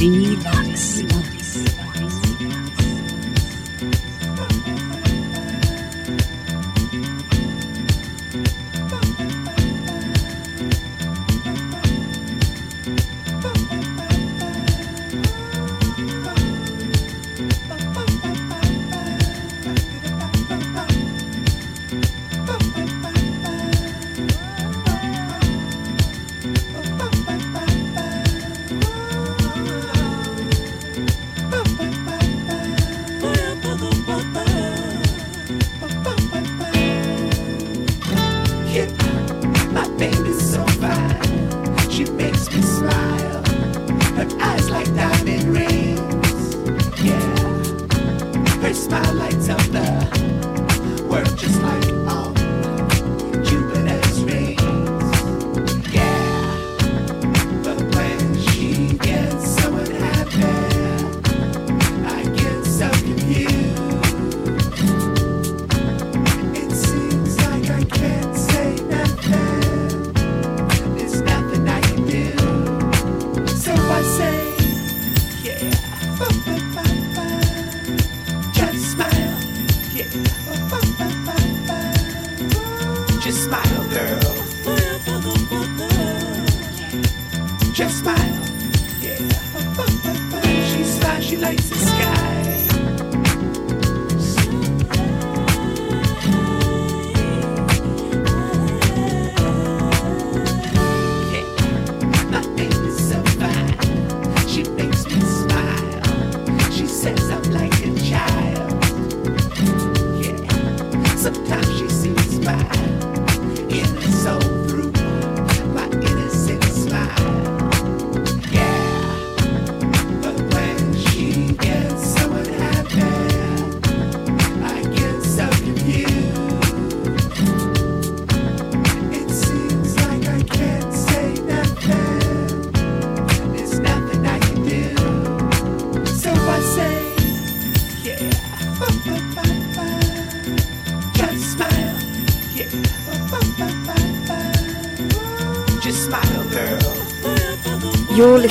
[0.00, 1.27] You're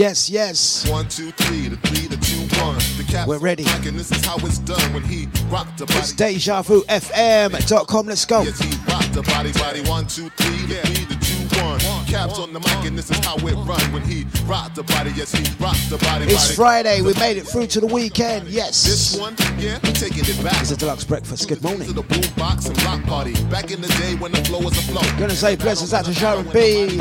[0.00, 0.88] Yes, yes.
[0.88, 2.76] One, two, three, the three, the two, one.
[2.96, 3.64] The cap We're ready.
[3.68, 6.36] And this is how it's done when he rocked the It's body.
[6.36, 8.06] DejaVuFM.com.
[8.06, 8.40] Let's go.
[8.40, 9.82] Yes, he rocked the body, body.
[9.82, 11.78] One, two, three, the three, the two, one.
[12.06, 15.12] Caps on the mic, and this is how it run when he rocked the body.
[15.14, 16.54] Yes, he rocked the body, It's body.
[16.56, 17.02] Friday.
[17.02, 18.46] We made it through to the weekend.
[18.46, 19.18] This Yes.
[19.18, 20.62] one, yeah, we taking it back.
[20.62, 21.46] It's a Dlux breakfast.
[21.46, 21.92] Good To morning.
[21.92, 23.34] the boom box and rock party.
[23.50, 25.02] Back in the day when the flow was a flow.
[25.18, 26.98] Gonna say blessings out to Sharon B.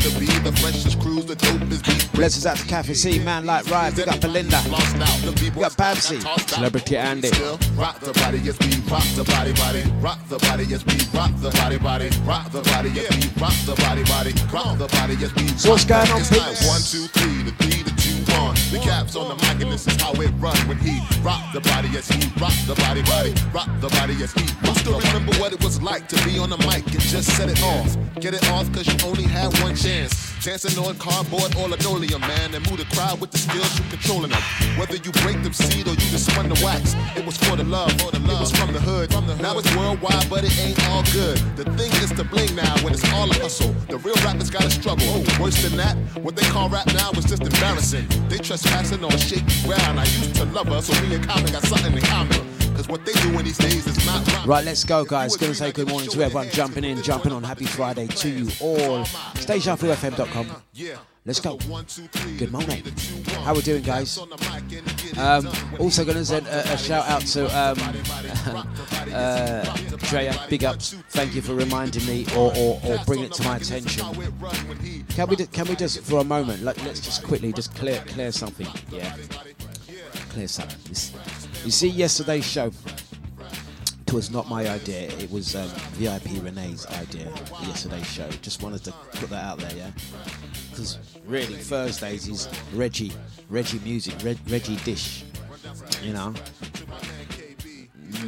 [2.17, 2.47] Be, the freshest the dopest beat.
[2.47, 3.19] Blessings out to Kathy C.
[3.19, 3.95] Man like Ryan.
[3.95, 4.61] Big up Belinda.
[4.69, 6.19] Lost out, We got Babsy.
[6.47, 7.29] Celebrity Andy.
[7.77, 11.31] Rock the body, yes we rock the body, body, rock the body, yes we rock
[11.41, 15.15] the body, body, rock the body, yes we rock the body, body, rock the body,
[15.15, 15.47] yes we.
[15.57, 16.31] So what's going on, It's
[16.67, 18.55] one, two, three, the three, the two, one.
[18.71, 21.61] The caps on the mic, and this is how it run when he rock the
[21.61, 24.45] body, yes he rock the body, body, rock the body, yes he.
[24.63, 27.49] I still remember what it was like to be on the mic and just set
[27.49, 27.97] it off.
[28.19, 30.33] Get it off, cause you only had one chance.
[30.43, 34.31] Dancing on cardboard or linoleum, man, and move the crowd with the skills you controlling
[34.31, 34.41] them.
[34.79, 37.63] Whether you break them seed or you just spun the wax, it was for the
[37.63, 38.39] love, for the love.
[38.39, 39.11] It was from the hood.
[39.11, 39.41] From the hood.
[39.41, 41.37] Now it's worldwide, but it ain't all good.
[41.59, 43.73] The thing is to bling now when it's all a hustle.
[43.89, 45.23] The real rappers gotta struggle.
[45.39, 48.07] Worse than that, what they call rap now is just embarrassing.
[48.29, 49.99] They trespassing on shaky ground.
[49.99, 52.57] I used to love her, so me and Common got something in common.
[52.75, 54.47] Cause what they doing these days is not rhyming.
[54.47, 55.35] Right, let's go, guys.
[55.35, 57.43] Gonna say good morning to everyone jumping in, jumping on.
[57.43, 59.03] Happy Friday to you all.
[59.33, 60.47] StationFM.com.
[61.27, 61.57] Let's go.
[62.37, 62.83] Good morning.
[63.43, 64.17] How we doing, guys?
[65.17, 67.77] Um, also going to send a, a shout out to um,
[69.13, 69.75] uh,
[70.09, 70.33] Drea.
[70.49, 70.95] Big ups.
[71.09, 74.05] Thank you for reminding me or, or, or bringing it to my attention.
[75.09, 76.63] Can we ju- can we just for a moment?
[76.63, 78.67] Like, let's just quickly just clear clear something.
[78.89, 79.13] Yeah,
[80.29, 80.79] clear something.
[81.65, 82.71] You see, yesterday's show.
[84.07, 85.11] It was not my idea.
[85.19, 87.31] It was um, VIP Renee's idea.
[87.63, 88.29] Yesterday's show.
[88.41, 89.75] Just wanted to put that out there.
[89.75, 89.91] Yeah
[90.77, 93.11] because really Thursdays is Reggie,
[93.49, 95.23] Reggie music, Reg, Reggie dish.
[96.03, 96.35] You know.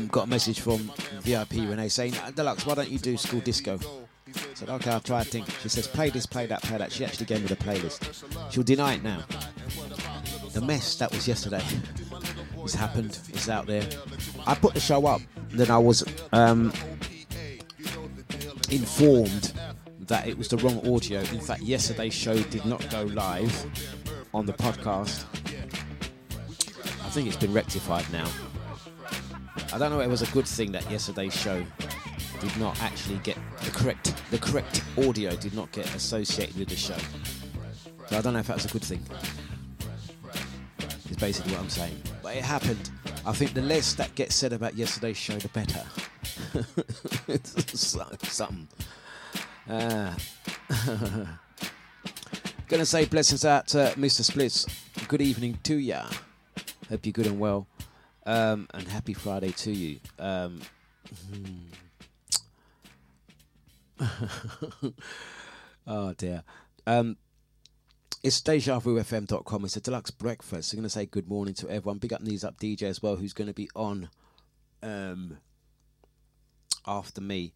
[0.07, 3.77] Got a message from VIP Renee saying, Dlux, why don't you do school disco?
[4.27, 5.47] I said, okay, I'll try to think.
[5.61, 6.91] She says, play this, play that, play that.
[6.91, 8.51] She actually gave me the playlist.
[8.51, 9.23] She'll deny it now.
[10.53, 11.61] The mess that was yesterday
[12.61, 13.19] has happened.
[13.29, 13.87] It's out there.
[14.49, 15.21] I put the show up.
[15.49, 16.73] Then I was um,
[18.71, 19.53] informed
[19.99, 21.19] that it was the wrong audio.
[21.19, 23.53] In fact, yesterday's show did not go live
[24.33, 25.25] on the podcast.
[26.81, 28.27] I think it's been rectified now.
[29.71, 31.63] I don't know if it was a good thing that yesterday's show
[32.41, 36.75] did not actually get the correct the correct audio did not get associated with the
[36.75, 36.97] show.
[38.07, 39.05] So I don't know if that was a good thing.
[41.19, 42.01] Basically what I'm saying.
[42.23, 42.89] But it happened.
[43.25, 45.83] I think the less that gets said about yesterday's show, the better.
[47.73, 48.67] So- Something.
[49.69, 50.15] Ah.
[52.67, 54.21] Gonna say blessings out to Mr.
[54.23, 54.65] Splits.
[55.07, 56.05] Good evening to ya.
[56.89, 57.67] Hope you're good and well.
[58.25, 59.99] Um, and happy Friday to you.
[60.19, 60.61] Um,
[63.99, 64.87] hmm.
[65.87, 66.43] oh dear.
[66.87, 67.17] Um,
[68.21, 69.65] it's DejaVuFM.com.
[69.65, 70.73] It's a Dlux breakfast.
[70.73, 71.99] I'm going to say good morning to everyone.
[71.99, 74.09] Big up Knees Up DJ as well, who's going to be on
[74.83, 75.37] um,
[76.85, 77.53] after me.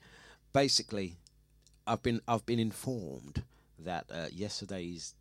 [0.53, 1.17] Basically,
[1.85, 3.43] I've been I've been informed
[3.79, 5.15] that uh, yesterday's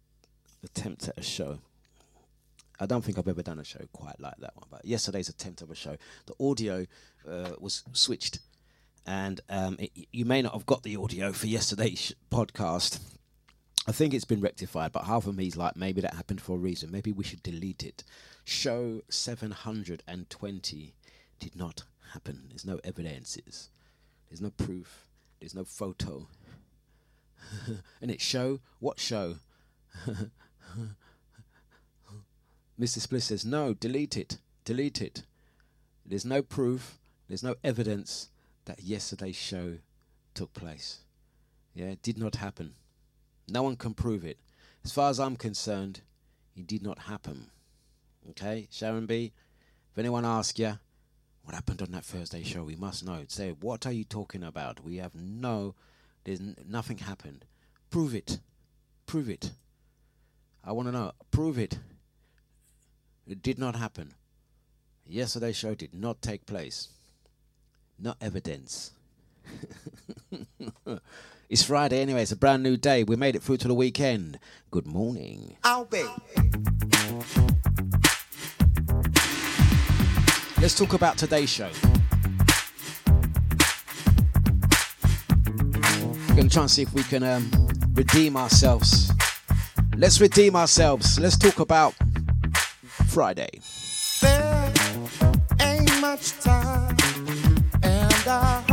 [0.62, 1.58] attempt at a show.
[2.78, 5.62] I don't think I've ever done a show quite like that one, but yesterday's attempt
[5.62, 6.86] of a show, the audio
[7.28, 8.38] uh, was switched,
[9.06, 13.00] and um, it, you may not have got the audio for yesterday's podcast.
[13.86, 16.60] I think it's been rectified, but half of me's like, maybe that happened for a
[16.60, 16.92] reason.
[16.92, 18.04] Maybe we should delete it.
[18.44, 20.94] Show 720
[21.40, 22.44] did not happen.
[22.48, 23.70] There's no evidences.
[24.28, 25.08] There's no proof.
[25.40, 26.28] There's no photo.
[28.00, 28.60] and it show?
[28.78, 29.36] What show?
[32.80, 32.98] Mr.
[32.98, 34.38] Split says, no, delete it.
[34.64, 35.24] Delete it.
[36.06, 36.98] There's no proof.
[37.28, 38.28] There's no evidence
[38.66, 39.78] that yesterday's show
[40.34, 41.00] took place.
[41.74, 42.74] Yeah, it did not happen.
[43.48, 44.38] No one can prove it.
[44.84, 46.00] As far as I'm concerned,
[46.56, 47.46] it did not happen.
[48.30, 49.32] Okay, Sharon B.
[49.92, 50.78] If anyone asks you
[51.44, 53.24] what happened on that Thursday show, we must know.
[53.28, 54.84] Say, what are you talking about?
[54.84, 55.74] We have no,
[56.24, 57.44] there's n- nothing happened.
[57.90, 58.38] Prove it.
[59.06, 59.50] Prove it.
[60.64, 61.12] I want to know.
[61.30, 61.78] Prove it.
[63.26, 64.14] It did not happen.
[65.06, 66.88] Yesterday's show did not take place.
[67.98, 68.92] No evidence.
[71.52, 72.22] it's Friday anyway.
[72.22, 73.04] It's a brand new day.
[73.04, 74.38] We made it through to the weekend.
[74.70, 75.58] Good morning.
[75.62, 76.02] I'll be.
[80.62, 81.68] Let's talk about today's show.
[86.26, 87.50] We're going to try and see if we can um,
[87.92, 89.12] redeem ourselves.
[89.94, 91.20] Let's redeem ourselves.
[91.20, 91.92] Let's talk about
[93.08, 93.60] Friday.
[94.22, 94.72] There
[95.60, 96.96] ain't much time,
[97.82, 98.71] and I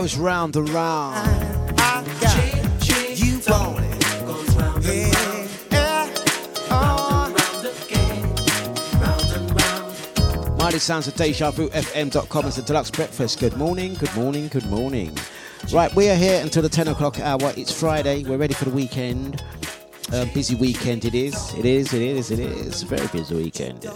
[0.00, 1.14] Goes round and round.
[1.78, 2.34] I got
[3.18, 3.78] you round
[9.34, 10.58] and round.
[10.58, 13.40] Mighty sounds of DejaVuFM.com as the Dlux breakfast.
[13.40, 15.14] Good morning, good morning, good morning.
[15.70, 17.52] Right, we are here until the 10 o'clock hour.
[17.58, 18.24] It's Friday.
[18.24, 19.44] We're ready for the weekend.
[20.14, 21.52] Um, busy weekend it is.
[21.52, 22.84] It is, it is, it is.
[22.84, 23.84] Very busy weekend.
[23.84, 23.92] Yeah.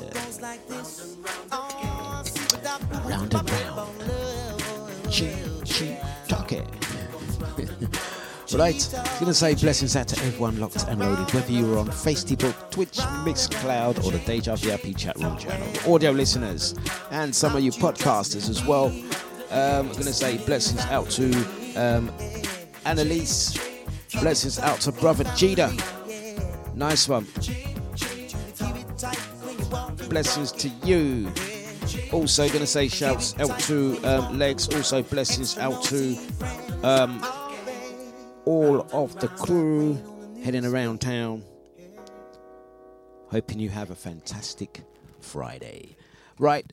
[8.55, 11.79] Right, I'm going to say blessings out to everyone locked and loaded, whether you were
[11.79, 15.69] on Facebook, Twitch, Mixcloud, or the Deja VIP chat room channel.
[15.93, 16.73] Audio listeners,
[17.11, 18.87] and some of you podcasters as well.
[19.51, 21.33] Um, I'm going to say blessings out to
[21.75, 22.13] um,
[22.85, 23.59] Annalise,
[24.21, 25.75] blessings out to Brother Jida.
[26.77, 27.27] Nice one.
[30.09, 31.29] Blessings to you.
[32.13, 34.73] Also, going to say shouts out to um, Legs.
[34.73, 36.17] Also, blessings out to
[36.85, 37.21] um,
[38.45, 39.99] all of the crew
[40.43, 41.43] heading around town.
[43.31, 44.83] Hoping you have a fantastic
[45.21, 45.97] Friday.
[46.39, 46.71] Right,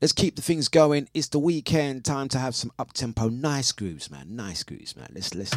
[0.00, 1.08] let's keep the things going.
[1.12, 4.36] It's the weekend, time to have some up tempo, nice grooves, man.
[4.36, 5.08] Nice grooves, man.
[5.12, 5.50] Let's this.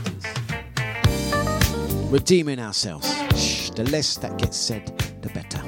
[2.10, 3.08] Redeeming ourselves.
[3.36, 4.86] Shh, the less that gets said,
[5.22, 5.62] the better.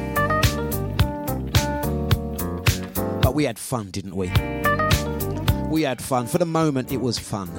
[3.21, 4.31] But we had fun, didn't we?
[5.69, 6.27] We had fun.
[6.27, 7.49] For the moment, it was fun.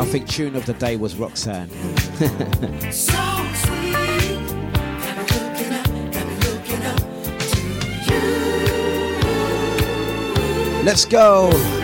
[0.00, 1.68] I think tune of the day was Roxanne.
[10.84, 11.79] Let's go.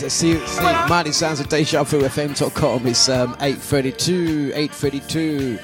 [0.00, 0.12] Guys.
[0.12, 2.86] See, see Mighty Sounds of DejaVuFM.com.
[2.86, 5.62] It's um, 8.32, 8.32.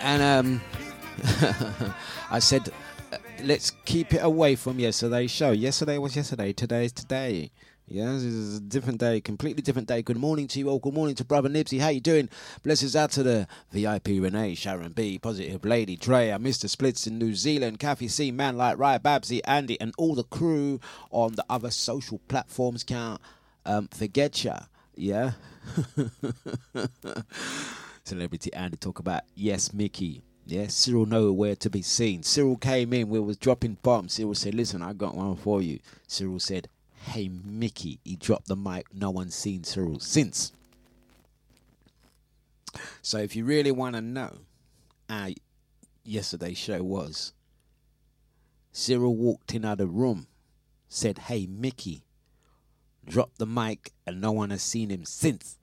[0.00, 1.94] And um,
[2.30, 2.70] I said,
[3.12, 5.50] uh, let's keep it away from yesterday's show.
[5.50, 6.52] Yesterday was yesterday.
[6.52, 7.50] Today is today.
[7.90, 10.02] Yeah, this is a different day, completely different day.
[10.02, 10.78] Good morning to you all.
[10.78, 11.80] Good morning to brother Nipsey.
[11.80, 12.28] How you doing?
[12.62, 16.68] Blessings out to the VIP Renee, Sharon B, Positive Lady, Drea, Mr.
[16.68, 20.80] Splits in New Zealand, Kathy C, Man Like Riot, Babsy, Andy, and all the crew
[21.10, 22.84] on the other social platforms.
[22.84, 23.22] Can't
[23.68, 24.58] um, forget ya.
[24.96, 25.32] Yeah.
[28.04, 30.22] Celebrity Andy talk about yes, Mickey.
[30.46, 32.22] Yeah, Cyril nowhere to be seen.
[32.22, 34.14] Cyril came in, we was dropping bombs.
[34.14, 38.56] Cyril said, "Listen, I got one for you." Cyril said, "Hey, Mickey." He dropped the
[38.56, 38.86] mic.
[38.94, 40.52] No one's seen Cyril since.
[43.02, 44.38] So, if you really want to know
[45.10, 45.28] how
[46.02, 47.34] yesterday's show was,
[48.72, 50.28] Cyril walked in out of the room,
[50.88, 52.04] said, "Hey, Mickey,"
[53.06, 55.58] dropped the mic, and no one has seen him since.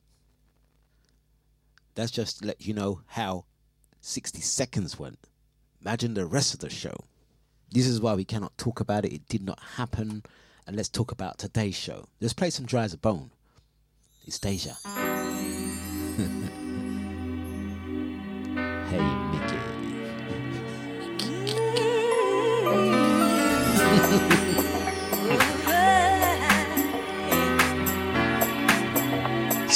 [1.95, 3.45] That's just to let you know how
[4.01, 5.19] 60 seconds went.
[5.81, 6.95] Imagine the rest of the show.
[7.71, 9.13] This is why we cannot talk about it.
[9.13, 10.23] It did not happen.
[10.67, 12.05] And let's talk about today's show.
[12.19, 13.31] Let's play some Dry as a Bone.
[14.25, 14.73] It's Deja.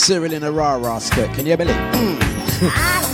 [0.09, 1.31] Cyril in a rah rah skirt.
[1.35, 1.75] Can you believe?
[1.75, 2.17] Mm.
[2.63, 3.08] I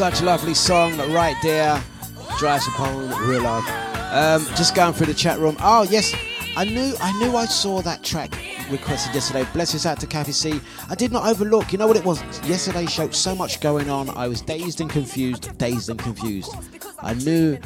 [0.00, 1.74] Such a lovely song right there.
[1.76, 3.68] A bone, real love.
[4.10, 5.58] Um, just going through the chat room.
[5.60, 6.14] Oh yes,
[6.56, 8.34] I knew I knew I saw that track
[8.70, 9.46] requested yesterday.
[9.52, 10.58] Blessings out to Kathy C.
[10.88, 11.70] I did not overlook.
[11.70, 12.22] You know what it was?
[12.48, 14.08] Yesterday show, so much going on.
[14.16, 15.58] I was dazed and confused.
[15.58, 16.54] Dazed and confused.
[17.00, 17.58] I knew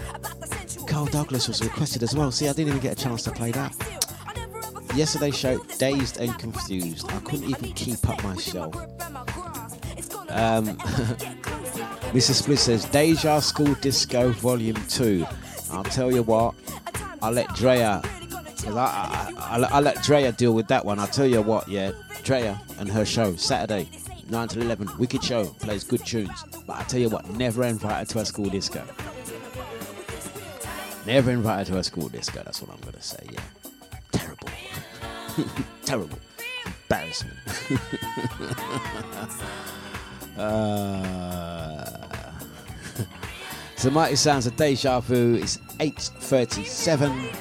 [0.88, 2.32] Carl Douglas was requested as well.
[2.32, 3.76] See, I didn't even get a chance to play that.
[4.96, 7.08] Yesterday show dazed and confused.
[7.12, 8.74] I couldn't even keep up myself.
[10.30, 10.76] Um,
[12.14, 12.44] Mrs.
[12.44, 15.26] Split says Deja School Disco Volume 2.
[15.72, 16.54] I'll tell you what,
[17.20, 21.00] I'll let Drea, I, I, I, I'll, I'll let Drea deal with that one.
[21.00, 21.90] I'll tell you what, yeah,
[22.22, 23.88] Drea and her show, Saturday,
[24.30, 26.44] 9 to 11, wicked show, plays good tunes.
[26.64, 28.84] But I tell you what, never invited to a school disco.
[31.06, 33.40] Never invited to a school disco, that's what I'm going to say, yeah.
[34.12, 34.48] Terrible.
[35.84, 36.18] Terrible.
[36.64, 37.38] Embarrassment.
[40.38, 41.84] uh,
[43.76, 47.34] so Mighty Sounds of Deja Vu is 8.37.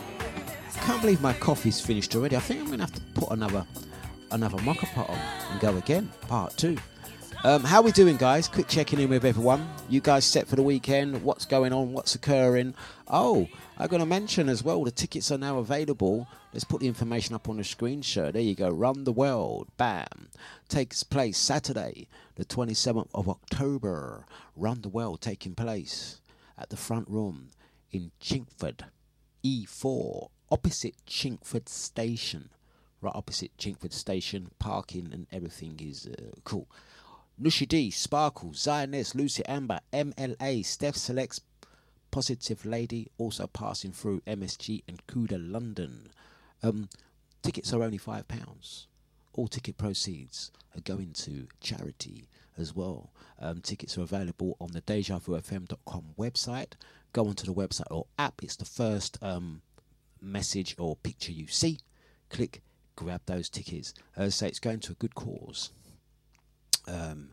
[0.85, 2.35] Can't believe my coffee's finished already.
[2.35, 3.65] I think I'm going to have to put another
[4.31, 5.17] another mocha pot on
[5.51, 6.77] and go again, part two.
[7.45, 8.47] Um, how we doing, guys?
[8.47, 9.67] Quick checking in with everyone.
[9.89, 11.23] You guys set for the weekend?
[11.23, 11.91] What's going on?
[11.91, 12.73] What's occurring?
[13.09, 14.83] Oh, I'm going to mention as well.
[14.85, 16.27] The tickets are now available.
[16.53, 18.01] Let's put the information up on the screen.
[18.01, 18.69] Sure, there you go.
[18.69, 19.67] Run the world.
[19.75, 20.29] Bam.
[20.69, 24.25] Takes place Saturday, the 27th of October.
[24.55, 26.21] Run the world taking place
[26.57, 27.49] at the front room
[27.91, 28.81] in Chingford,
[29.43, 32.49] E4, opposite Chingford Station.
[33.01, 34.51] Right opposite Chingford Station.
[34.59, 36.67] Parking and everything is uh, cool.
[37.41, 41.41] Nushi D, Sparkle, Zionist, Lucy Amber, MLA, Steph Selects,
[42.11, 46.09] Positive Lady, also passing through MSG and Cuda London.
[46.61, 46.89] Um,
[47.41, 48.87] tickets are only five pounds.
[49.33, 52.27] All ticket proceeds are going to charity
[52.57, 53.11] as well.
[53.39, 56.73] Um, tickets are available on the DejaVuFM.com website.
[57.13, 58.41] Go onto the website or app.
[58.43, 59.61] It's the first um,
[60.21, 61.79] message or picture you see.
[62.29, 62.61] Click,
[62.95, 63.93] grab those tickets.
[64.15, 65.71] As I say, it's going to a good cause.
[66.87, 67.31] Um,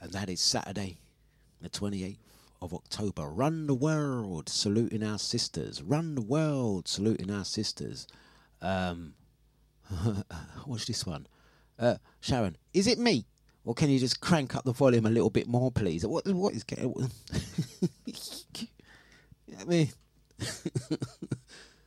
[0.00, 0.98] and that is Saturday,
[1.60, 2.18] the 28th
[2.60, 3.28] of October.
[3.28, 5.82] Run the world, saluting our sisters.
[5.82, 8.06] Run the world, saluting our sisters.
[8.60, 9.14] Um,
[10.66, 11.26] watch this one.
[11.78, 13.26] Uh, Sharon, is it me?
[13.64, 16.04] Or can you just crank up the volume a little bit more, please?
[16.04, 17.10] What, what is going
[19.60, 19.88] I mean,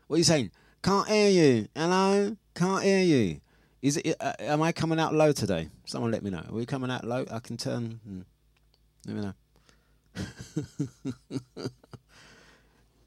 [0.07, 0.51] what are you saying?
[0.81, 1.67] Can't hear you.
[1.75, 2.37] Hello?
[2.53, 3.41] Can't hear you.
[3.81, 4.15] Is it?
[4.19, 5.69] Uh, am I coming out low today?
[5.85, 6.43] Someone let me know.
[6.47, 7.25] Are we coming out low?
[7.29, 7.99] I can turn.
[8.07, 8.21] Hmm.
[9.05, 9.33] Let me know.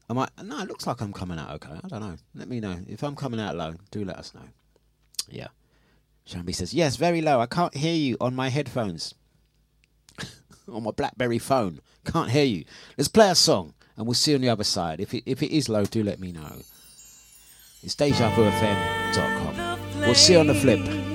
[0.09, 0.27] am I?
[0.43, 1.79] No, it looks like I'm coming out okay.
[1.83, 2.15] I don't know.
[2.35, 3.75] Let me know if I'm coming out low.
[3.91, 4.41] Do let us know.
[5.31, 5.47] Yeah.
[6.27, 7.39] Shambi says yes, very low.
[7.39, 9.15] I can't hear you on my headphones.
[10.71, 12.65] on my BlackBerry phone, can't hear you.
[12.97, 14.99] Let's play a song, and we'll see on the other side.
[14.99, 16.57] If it if it is low, do let me know.
[17.81, 19.79] It's DejaVuFM.com.
[20.01, 21.08] We'll see you on the flip.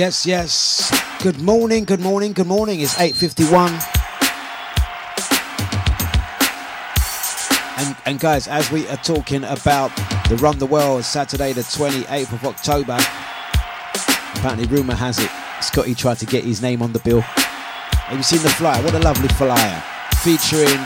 [0.00, 0.90] Yes, yes.
[1.22, 2.80] Good morning, good morning, good morning.
[2.80, 3.68] It's 8.51.
[7.76, 9.94] And, and guys, as we are talking about
[10.30, 12.96] the Run the World Saturday the 28th of October,
[14.36, 15.30] apparently rumour has it
[15.62, 17.20] Scotty tried to get his name on the bill.
[17.20, 18.82] Have you seen the flyer?
[18.82, 19.82] What a lovely flyer.
[20.22, 20.80] Featuring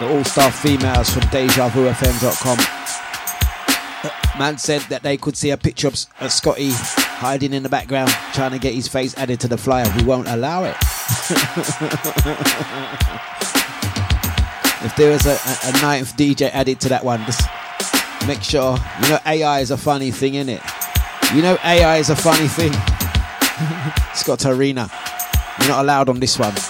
[0.00, 2.58] the all-star females from DejaVuFM.com.
[4.02, 5.96] Uh, man said that they could see a picture of
[6.32, 6.72] Scotty
[7.24, 9.90] hiding in the background, trying to get his face added to the flyer.
[9.96, 10.76] We won't allow it.
[14.84, 17.48] if there is a, a, ninth DJ added to that one, just
[18.26, 18.76] make sure.
[19.02, 20.60] You know, AI is a funny thing, isn't it?
[21.34, 22.72] You know, AI is a funny thing.
[24.14, 24.90] Scott Arena,
[25.60, 26.52] you're not allowed on this one.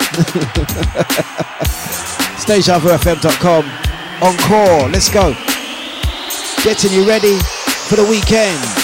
[2.46, 3.64] DejaVuFM.com.
[4.22, 5.34] Encore, let's go.
[6.62, 7.40] Getting you ready
[7.88, 8.83] for the weekend.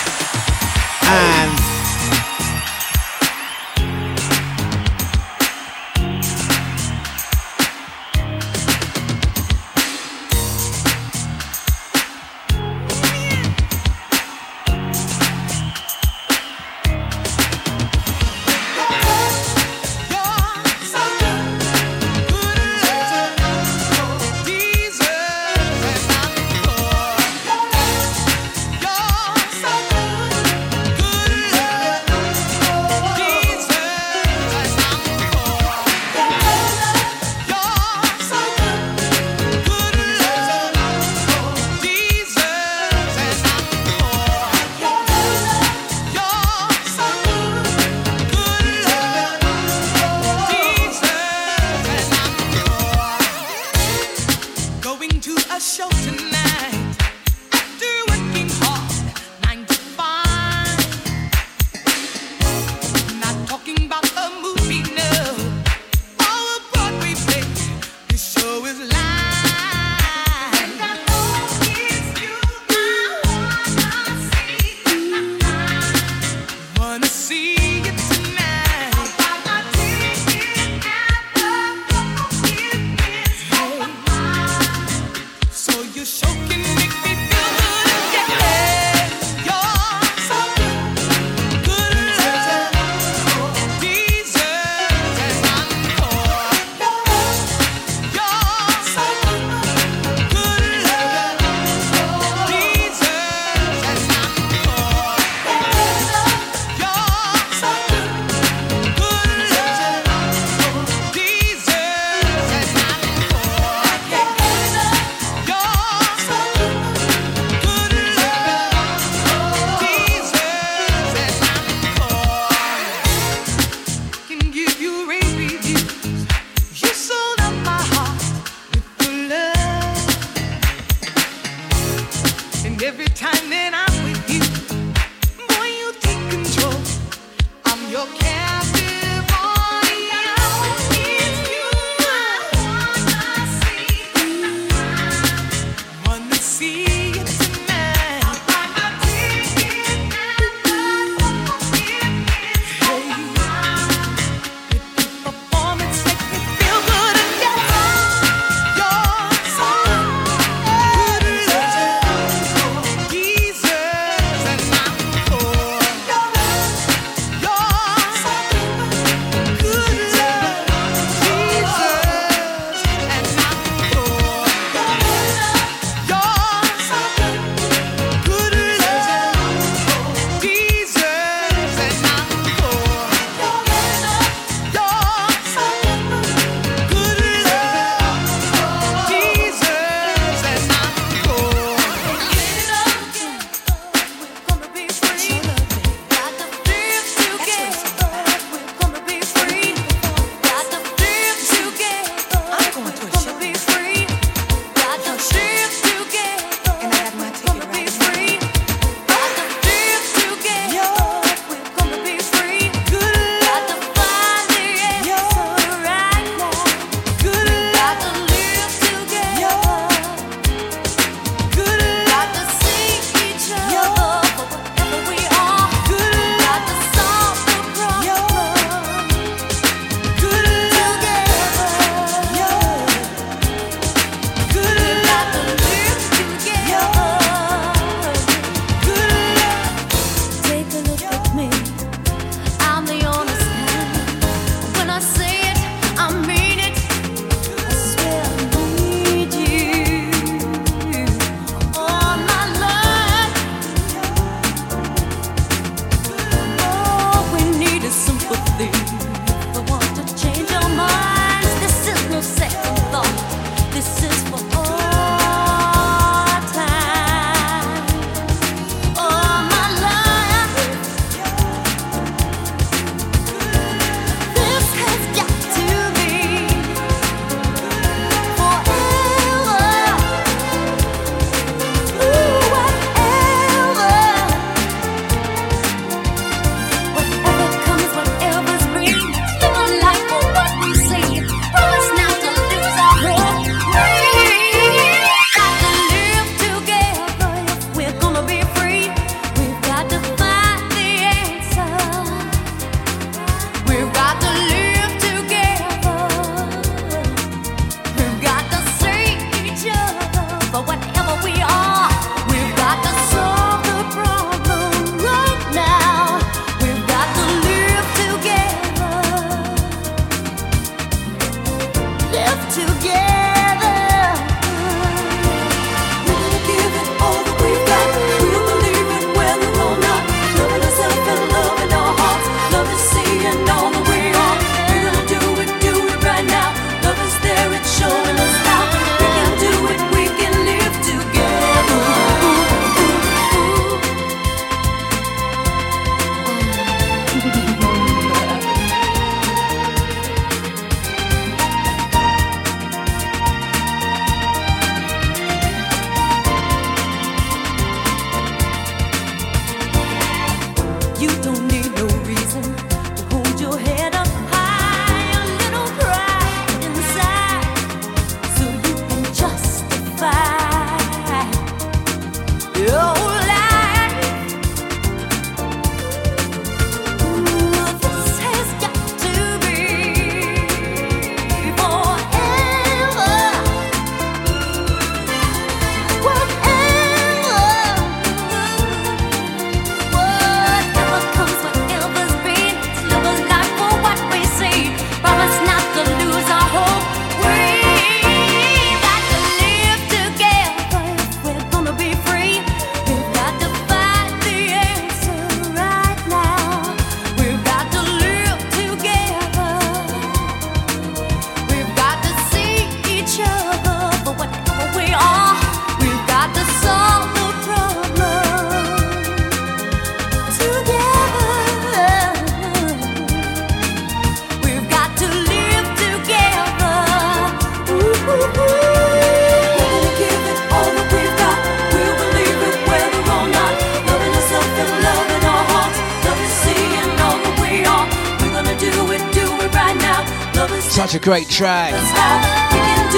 [441.20, 441.72] Great track.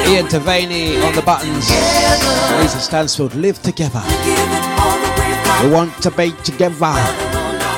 [0.09, 1.69] Ian Devaney on the buttons.
[2.61, 4.03] Lisa Stansfield, live together.
[5.63, 6.95] We want to be together.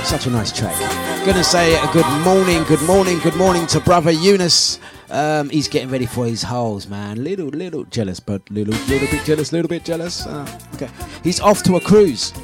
[0.05, 0.79] Such a nice track.
[1.25, 4.79] Gonna say a good morning, good morning, good morning to brother Eunice.
[5.09, 7.25] Um, he's getting ready for his holes, man.
[7.25, 10.27] Little, little jealous, but little, little bit jealous, little bit jealous.
[10.27, 10.91] Uh, okay,
[11.23, 12.35] he's off to a cruise.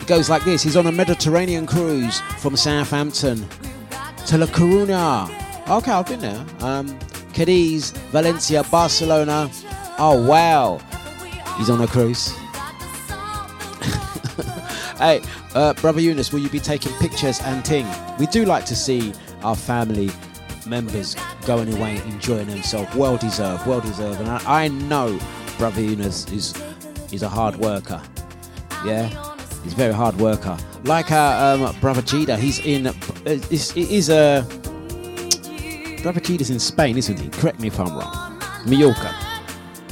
[0.00, 3.48] It goes like this: He's on a Mediterranean cruise from Southampton
[4.26, 5.42] to La Coruña.
[5.68, 6.44] Okay, I've been there.
[6.60, 6.98] Um,
[7.32, 9.50] Cadiz, Valencia, Barcelona.
[9.98, 10.80] Oh wow,
[11.56, 12.32] he's on a cruise.
[14.98, 15.22] hey,
[15.54, 17.86] uh, brother Eunice, will you be taking pictures and ting?
[18.18, 19.12] We do like to see
[19.42, 20.10] our family
[20.66, 21.16] members
[21.46, 22.94] going away, enjoying themselves.
[22.94, 24.20] Well deserved, well deserved.
[24.20, 25.18] And I, I know
[25.58, 26.54] brother Eunice is
[27.12, 28.02] is a hard worker.
[28.84, 29.08] Yeah,
[29.62, 30.56] he's a very hard worker.
[30.84, 32.88] Like our um, brother Jida, he's in.
[32.88, 34.46] Uh, is is a.
[36.02, 37.28] Jida's in Spain, isn't he?
[37.28, 38.40] Correct me if I'm wrong.
[38.66, 39.14] Mallorca.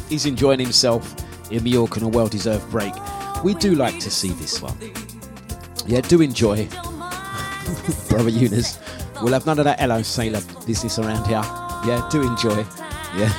[0.09, 1.15] He's enjoying himself
[1.51, 2.93] in Mallorca on a well-deserved break.
[3.45, 4.77] We do like to see this one.
[5.87, 6.67] Yeah, do enjoy.
[8.09, 8.79] Brother Eunice.
[9.23, 11.43] We'll have none of that hello sailor business around here.
[11.87, 12.65] Yeah, do enjoy.
[13.17, 13.33] Yeah,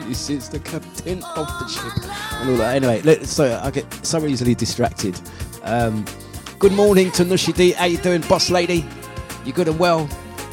[0.00, 2.76] this is the captain of the ship and all that.
[2.76, 5.18] Anyway, look, so I get so easily distracted.
[5.64, 6.04] Um,
[6.58, 7.72] good morning to Nushi D.
[7.72, 8.86] How you doing, boss lady?
[9.44, 10.08] You good and well?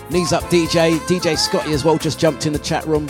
[0.10, 0.98] Knees up, DJ.
[1.08, 3.08] DJ Scotty as well just jumped in the chat room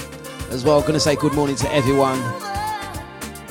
[0.50, 0.82] as well.
[0.82, 2.20] Gonna say good morning to everyone.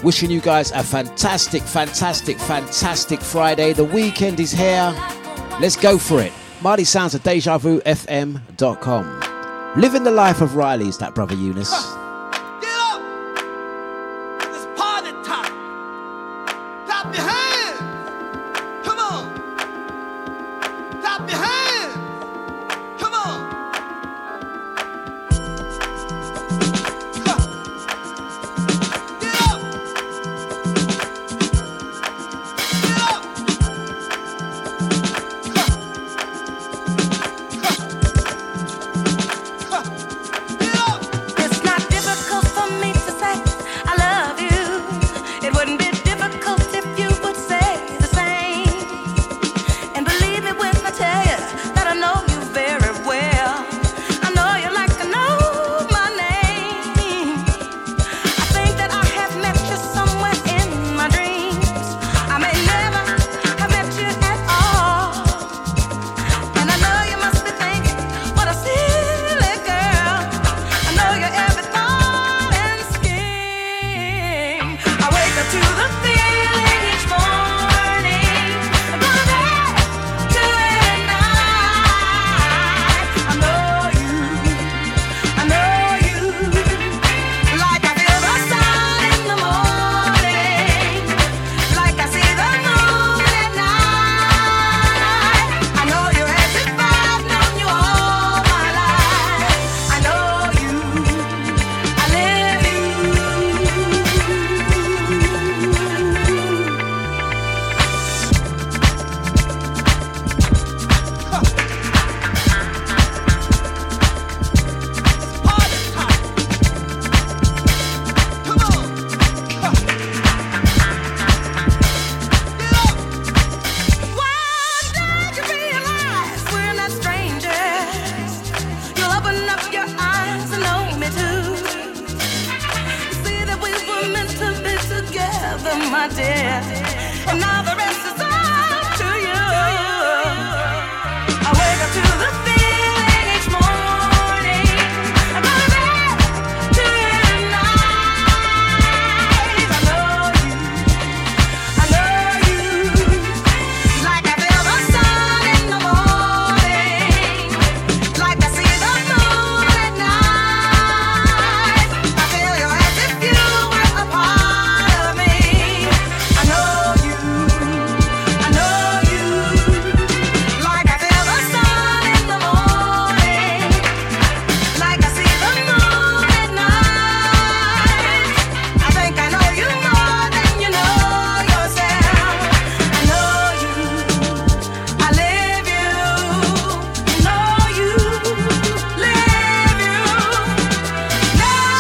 [0.03, 3.73] Wishing you guys a fantastic, fantastic, fantastic Friday.
[3.73, 4.95] The weekend is here.
[5.61, 6.33] Let's go for it.
[6.61, 9.23] Marty sounds at DejaVuFM.com.
[9.77, 11.98] Living the life of Riley's, that brother Eunice.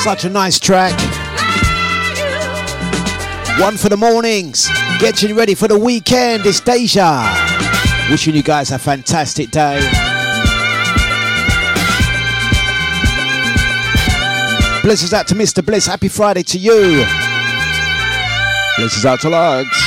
[0.09, 0.99] Such a nice track.
[3.61, 4.67] One for the mornings.
[5.01, 6.47] Getting ready for the weekend.
[6.47, 7.29] It's Deja.
[8.11, 9.79] Wishing you guys a fantastic day.
[14.83, 15.63] Blessings out to Mr.
[15.63, 15.85] Bliss.
[15.85, 17.05] Happy Friday to you.
[18.79, 19.79] Blessings out to Lugs.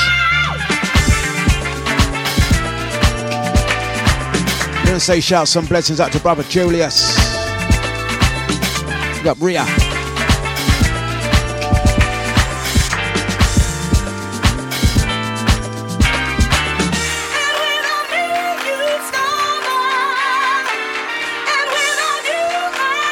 [4.85, 7.17] Gonna say shout some blessings out to brother Julius.
[9.25, 9.90] Up Ria.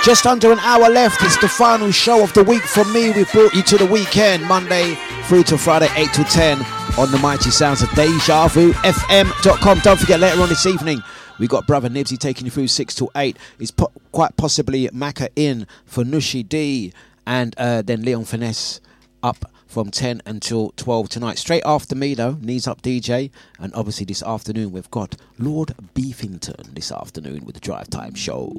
[0.10, 1.22] Just under an hour left.
[1.22, 3.12] It's the final show of the week for me.
[3.12, 6.66] We've brought you to the weekend, Monday through to Friday, 8 to 10
[6.98, 9.78] on the mighty sounds of Deja Vu FM.com.
[9.82, 11.04] Don't forget, later on this evening,
[11.38, 13.38] we got brother Nibsy taking you through 6 to 8.
[13.60, 16.92] It's po- quite possibly Maka in for Nushi D
[17.28, 18.82] and uh, then Leon Finesse
[19.22, 21.38] up from 10 until 12 tonight.
[21.38, 23.30] Straight after me, though, Knees Up DJ.
[23.60, 28.52] And obviously, this afternoon, we've got Lord Beefington this afternoon with the Drive Time Show.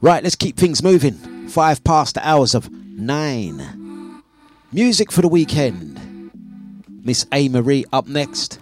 [0.00, 1.48] Right, let's keep things moving.
[1.48, 4.22] Five past the hours of nine.
[4.70, 6.30] Music for the weekend.
[7.02, 7.48] Miss A.
[7.48, 8.60] Marie up next.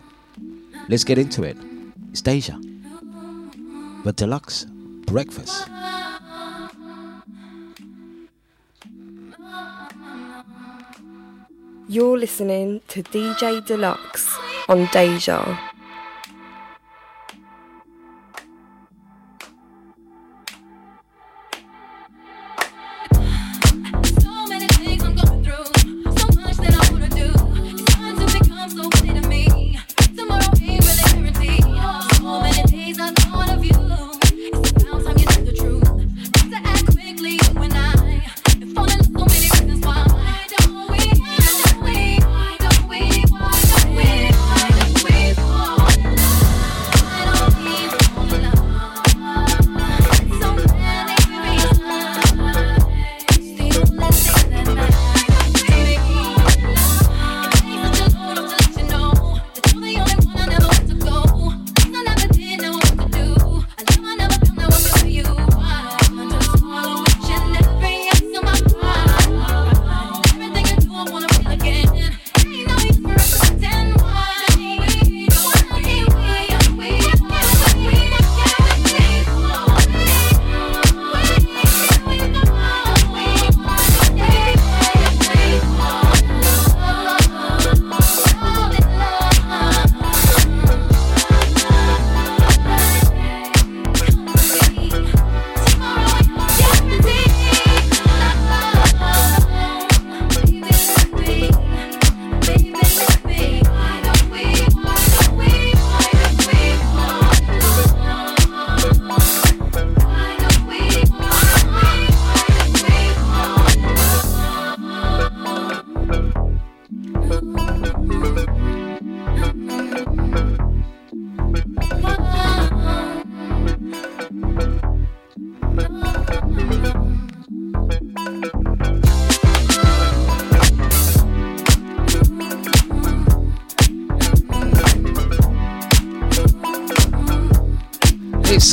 [0.89, 1.59] Let's get into it.
[2.11, 2.57] It's Deja.
[4.05, 4.67] The Dlux
[5.05, 5.69] Breakfast.
[11.87, 14.39] You're listening to DJ Dlux
[14.71, 15.76] on Deja.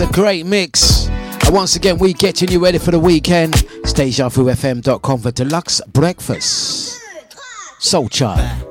[0.03, 1.07] A great mix.
[1.07, 3.53] And once again, we getting you ready for the weekend.
[3.85, 6.99] StageFM.com for Dlux breakfast.
[7.79, 8.62] Soul Child.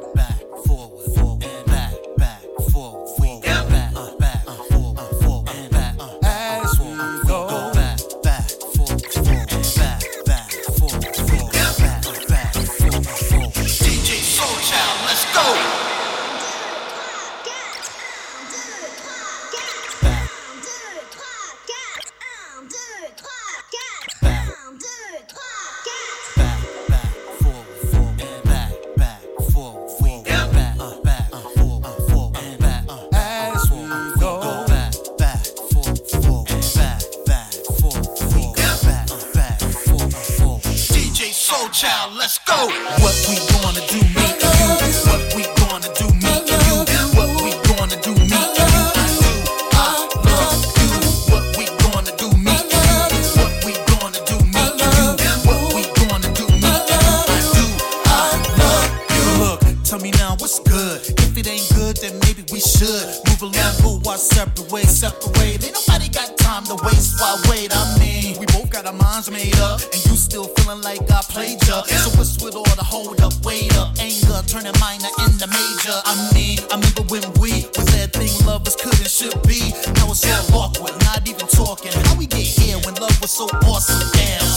[83.23, 84.11] what's so awesome?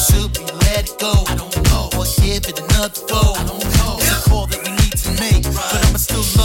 [0.09, 1.13] Should we let it go?
[1.28, 1.89] I don't know.
[1.99, 3.34] Or give it another go?
[3.38, 3.97] I don't know.
[3.99, 6.44] It's a call that we need to make, but I'ma still love.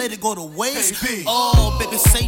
[0.00, 1.04] Let it go to waste.
[1.26, 2.26] Oh, baby, say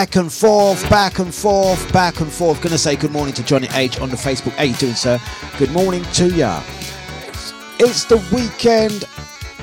[0.00, 2.62] Back and forth, back and forth, back and forth.
[2.62, 4.52] Gonna say good morning to Johnny H on the Facebook.
[4.52, 5.20] How you doing, sir?
[5.58, 6.62] Good morning to ya.
[7.78, 9.04] It's the weekend,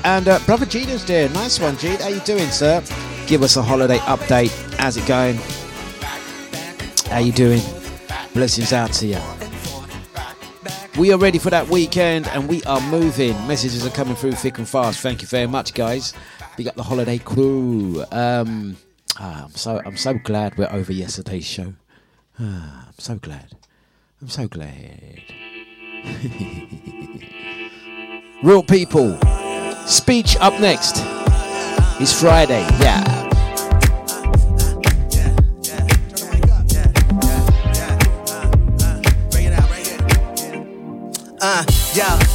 [0.04, 1.28] and uh, brother Gina's there.
[1.30, 1.98] Nice one, Gene.
[1.98, 2.84] How you doing, sir?
[3.26, 4.52] Give us a holiday update.
[4.74, 5.34] How's it going?
[7.10, 7.60] How you doing?
[8.32, 9.18] Blessings out to you.
[10.96, 13.32] We are ready for that weekend, and we are moving.
[13.48, 15.00] Messages are coming through thick and fast.
[15.00, 16.14] Thank you very much, guys.
[16.56, 18.04] We got the holiday crew.
[18.12, 18.76] Um,
[19.58, 21.74] so I'm so glad we're over yesterday's show.
[22.38, 23.56] Ah, I'm so glad.
[24.22, 25.22] I'm so glad.
[28.42, 29.18] Real people.
[29.86, 31.02] Speech up next.
[32.00, 32.64] It's Friday.
[32.78, 33.16] Yeah.
[41.40, 41.64] Uh,
[41.94, 42.27] yo,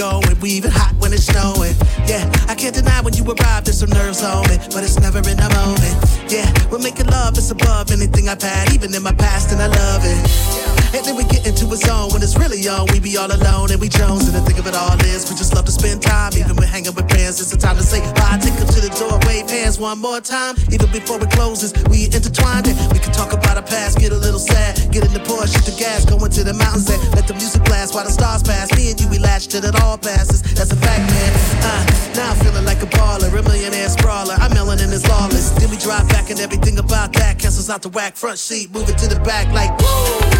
[0.00, 1.74] when we even hot when it's snowing.
[2.08, 5.18] Yeah, I can't deny when you arrive, there's some nerves on me, but it's never
[5.18, 6.32] in the moment.
[6.32, 9.66] Yeah, we're making love, it's above anything I've had, even in my past, and I
[9.66, 10.69] love it.
[10.92, 13.70] And then we get into a zone when it's really on, we be all alone
[13.70, 14.26] and we Jones.
[14.26, 16.66] And the thing of it all is, we just love to spend time, even when
[16.66, 17.38] hanging with friends.
[17.38, 20.20] It's the time to say bye, take them to the door, wave hands one more
[20.20, 20.56] time.
[20.74, 22.74] Even before it closes, we intertwined it.
[22.92, 25.66] We can talk about our past, get a little sad, get in the Porsche, shoot
[25.70, 28.74] the gas, go into the mountains and let the music blast while the stars pass.
[28.74, 30.42] Me and you, we latch till it all passes.
[30.58, 31.30] That's a fact, man.
[31.62, 31.82] Uh,
[32.18, 34.34] now I'm feeling like a baller, a millionaire sprawler.
[34.42, 35.50] I'm melanin is lawless.
[35.54, 38.88] Then we drive back and everything about that cancels out the whack front seat, move
[38.88, 40.39] it to the back like woo.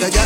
[0.00, 0.20] with you.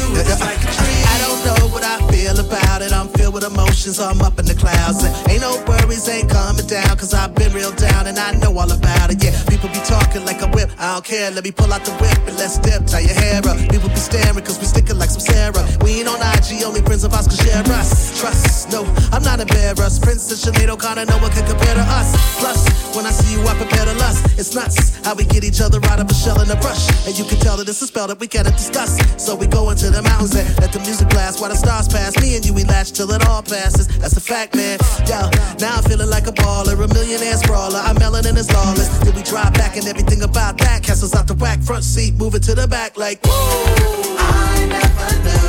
[1.06, 2.92] I don't know what I feel about it.
[2.92, 3.98] I'm filled with emotions.
[3.98, 5.04] I'm up in the clouds.
[5.04, 6.96] And ain't no worries, ain't coming down.
[6.96, 9.22] Cause I've been real down and I know all about it.
[9.22, 10.70] Yeah, people be talking like a whip.
[10.78, 11.30] I don't care.
[11.30, 12.86] Let me pull out the whip and let's dip.
[12.86, 13.58] Tie your hair up.
[13.70, 15.64] People be staring cause we sticking like some Sarah.
[15.82, 18.20] We ain't on IG, only friends of us can share us.
[18.20, 20.02] Trust, no, I'm not embarrassed.
[20.02, 22.12] Princess Sinead O'Connor, no one can compare to us.
[22.40, 22.60] Plus,
[22.94, 24.38] when I see you, I prepare to lust.
[24.38, 26.84] It's nuts how we get each other out of a shell in a brush.
[27.06, 29.00] And you can tell that it's a spell that we cannot discuss.
[29.16, 32.12] So we go into the mountains and let the music blast while the stars pass.
[32.20, 33.88] Me and you, we latch till it all passes.
[33.98, 34.78] That's a fact, man.
[35.08, 35.28] Yo,
[35.58, 37.80] now I'm feeling like a baller, a millionaire sprawler.
[37.80, 38.88] I'm melanin is lawless.
[38.98, 42.40] Then we drive back and everything about that cancels out the whack front seat, moving
[42.42, 43.32] to the back like woo.
[43.32, 45.48] I never knew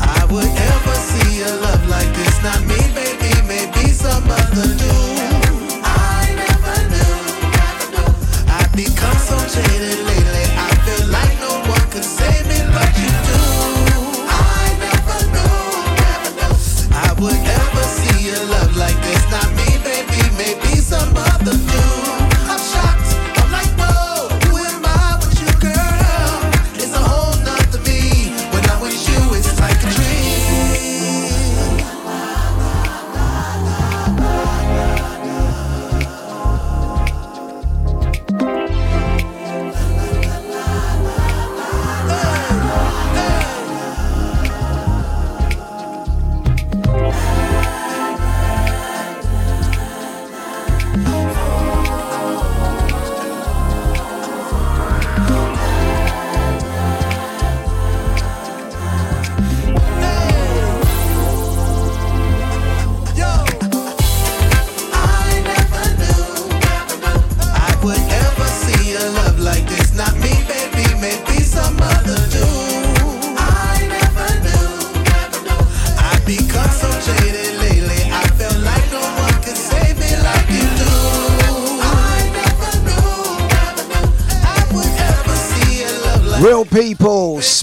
[0.00, 2.34] I would ever see a love like this.
[2.42, 5.82] Not me, baby, maybe some other dude.
[5.84, 7.14] I never knew.
[8.48, 10.46] I become so jaded lately.
[10.56, 12.39] I feel like no one could save
[17.20, 19.30] would ever see a love like this.
[19.30, 19.59] Not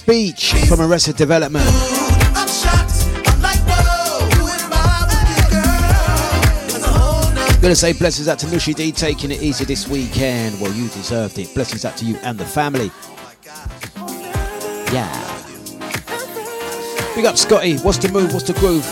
[0.08, 1.66] Speech from Arrested Development.
[1.68, 3.04] I'm shocked.
[3.28, 6.66] I'm like, whoa, who am I with you, girl?
[6.66, 9.86] It's a whole nother Gonna say blessings out to Nushi D taking it easy this
[9.90, 10.62] weekend.
[10.62, 11.54] Well, you deserved it.
[11.54, 12.90] Blessings out to you and the family.
[14.94, 15.12] Yeah.
[17.14, 17.76] Big up Scotty.
[17.80, 18.32] What's the move?
[18.32, 18.86] What's the groove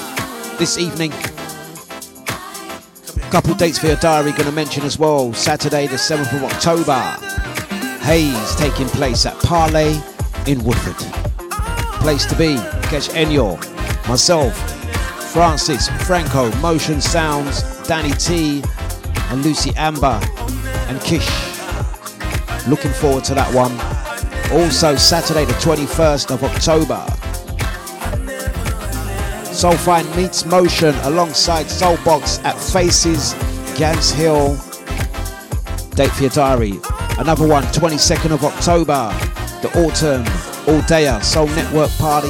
[0.60, 1.12] this evening?
[3.32, 4.34] Couple dates for your diary.
[4.34, 5.32] Gonna mention as well.
[5.32, 7.00] Saturday, the 7th of October.
[8.04, 9.98] Haze taking place at Parlay
[10.48, 10.96] in Woodford.
[12.02, 12.56] Place to be.
[12.90, 13.58] Catch Enyo,
[14.08, 14.56] myself,
[15.34, 18.64] Francis, Franco, Motion Sounds, Danny T,
[19.30, 20.20] and Lucy Amber
[20.88, 21.28] and Kish.
[22.68, 23.74] Looking forward to that one.
[24.52, 27.04] Also, Saturday, the 21st of October.
[29.52, 33.34] Soulfine meets Motion alongside Soulbox at Faces,
[33.78, 34.56] Gants Hill.
[35.92, 36.80] Date for your diary.
[37.18, 39.35] Another one, 22nd of October.
[39.62, 40.22] The Autumn
[40.68, 42.30] All Dayer Soul Network Party.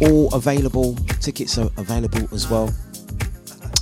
[0.00, 0.94] All available.
[1.20, 2.72] Tickets are available as well.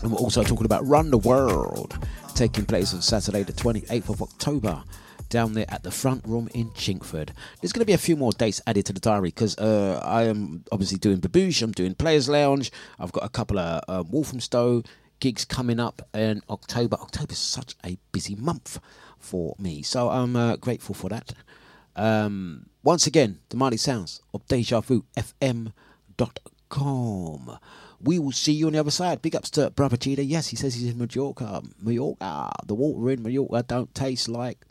[0.02, 1.96] And we're also talking about Run the World,
[2.34, 4.82] taking place on Saturday, the 28th of October,
[5.28, 7.30] down there at the front room in Chingford.
[7.60, 10.24] There's going to be a few more dates added to the diary because uh, I
[10.24, 14.82] am obviously doing Babouche, I'm doing Players Lounge, I've got a couple of um, Walthamstow
[15.20, 16.96] gigs coming up in October.
[17.00, 18.78] October is such a busy month
[19.18, 21.32] for me, so I'm uh, grateful for that.
[21.96, 25.72] Um, once again, the mighty sounds of Deja Vu FM.com.
[28.00, 29.22] We will see you on the other side.
[29.22, 30.24] Big ups to Brother Cheetah.
[30.24, 31.62] Yes, he says he's in Mallorca.
[31.80, 32.52] Mallorca.
[32.66, 34.66] The water in Mallorca don't taste like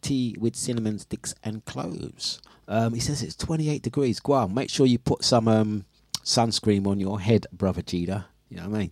[0.00, 2.40] tea with cinnamon sticks and cloves.
[2.66, 4.20] Um, he says it's 28 degrees.
[4.24, 5.84] On, make sure you put some um,
[6.22, 8.26] sunscreen on your head, Brother Cheetah.
[8.48, 8.90] You know what I mean?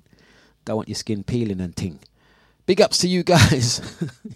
[0.64, 2.00] Don't want your skin peeling and ting.
[2.66, 3.80] Big ups to you guys.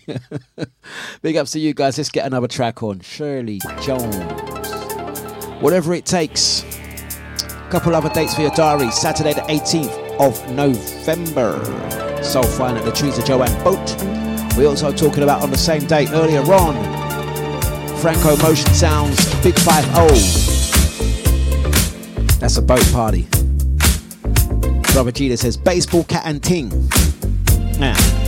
[1.23, 1.98] Big ups to you guys.
[1.98, 3.01] Let's get another track on.
[3.01, 4.16] Shirley Jones.
[5.61, 6.65] Whatever it takes.
[7.70, 8.89] Couple other dates for your diary.
[8.93, 11.59] Saturday the 18th of November.
[12.23, 14.57] Soul Fine at the Trees of Joanne Boat.
[14.57, 16.77] We also talking about on the same day earlier on.
[17.98, 19.85] Franco Motion Sounds Big 5
[22.39, 23.27] That's a boat party.
[24.94, 26.70] Robert Jeter says baseball cat and ting.
[27.81, 28.19] Yeah.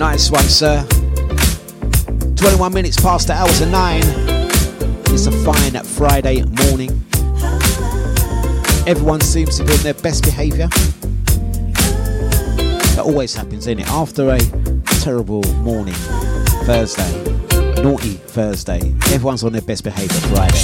[0.00, 0.82] Nice one, sir.
[2.36, 4.00] 21 minutes past the hours of nine.
[5.12, 7.04] It's a fine Friday morning.
[8.86, 10.68] Everyone seems to be in their best behaviour.
[12.96, 13.88] That always happens, isn't it?
[13.88, 14.38] After a
[15.02, 15.92] terrible morning,
[16.64, 17.22] Thursday,
[17.82, 20.56] naughty Thursday, everyone's on their best behaviour Friday.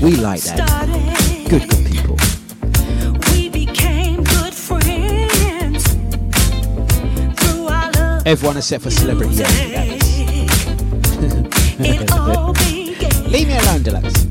[0.00, 1.48] We like that.
[1.50, 1.68] Good,
[8.28, 9.36] Everyone except for celebrity.
[13.30, 14.27] Leave me alone, Dlux.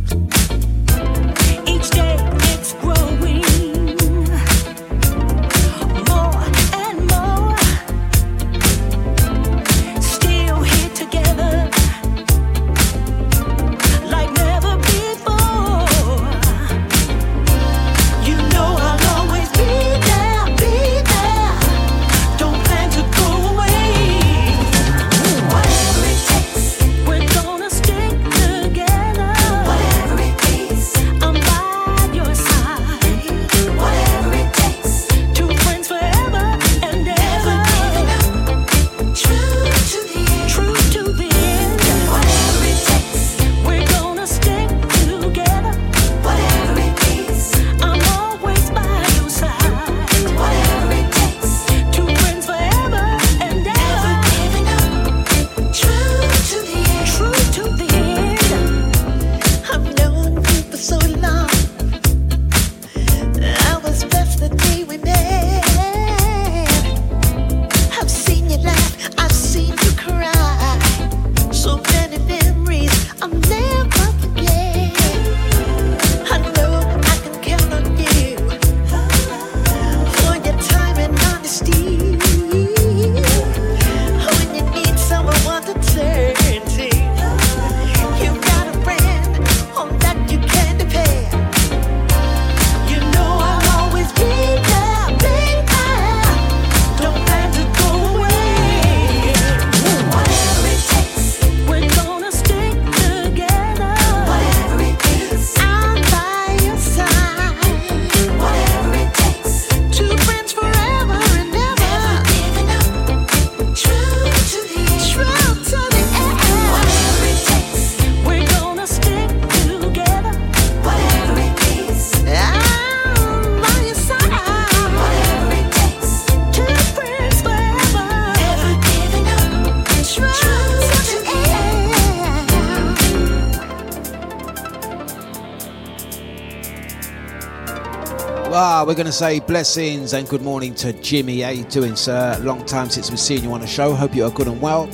[138.88, 141.41] We're going to say blessings and good morning to Jimmy.
[141.41, 142.39] How you doing, sir?
[142.41, 143.93] Long time since we've seen you on the show.
[143.93, 144.85] Hope you are good and well.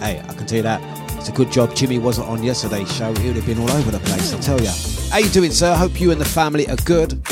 [0.00, 0.82] Hey, I can tell you that.
[1.16, 3.14] It's a good job Jimmy wasn't on yesterday's show.
[3.14, 4.68] He would have been all over the place, I tell you.
[5.10, 5.74] How you doing, sir?
[5.74, 7.22] Hope you and the family are good.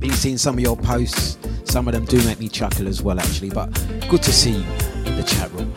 [0.00, 1.36] Been seeing some of your posts.
[1.64, 3.50] Some of them do make me chuckle as well, actually.
[3.50, 3.66] But
[4.08, 4.64] good to see you
[5.04, 5.74] in the chat room.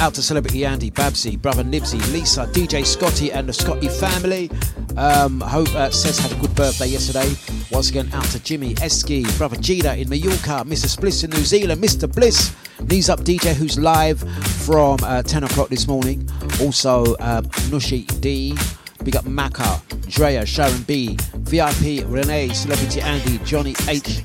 [0.00, 4.50] Out to Celebrity Andy, Babsy, Brother Nibsy, Lisa, DJ Scotty, and the Scotty family.
[4.96, 7.30] Um, hope uh, says had a good birthday yesterday.
[7.70, 10.98] Once again, out to Jimmy, Eski, Brother Gita in Mallorca, Mr.
[10.98, 12.10] Bliss in New Zealand, Mr.
[12.10, 14.20] Bliss, Knees Up DJ, who's live
[14.64, 16.26] from uh, 10 o'clock this morning.
[16.62, 18.56] Also, um, Nushi D,
[19.04, 24.22] Big up Maka, Drea, Sharon B, VIP, Renee, Celebrity Andy, Johnny H.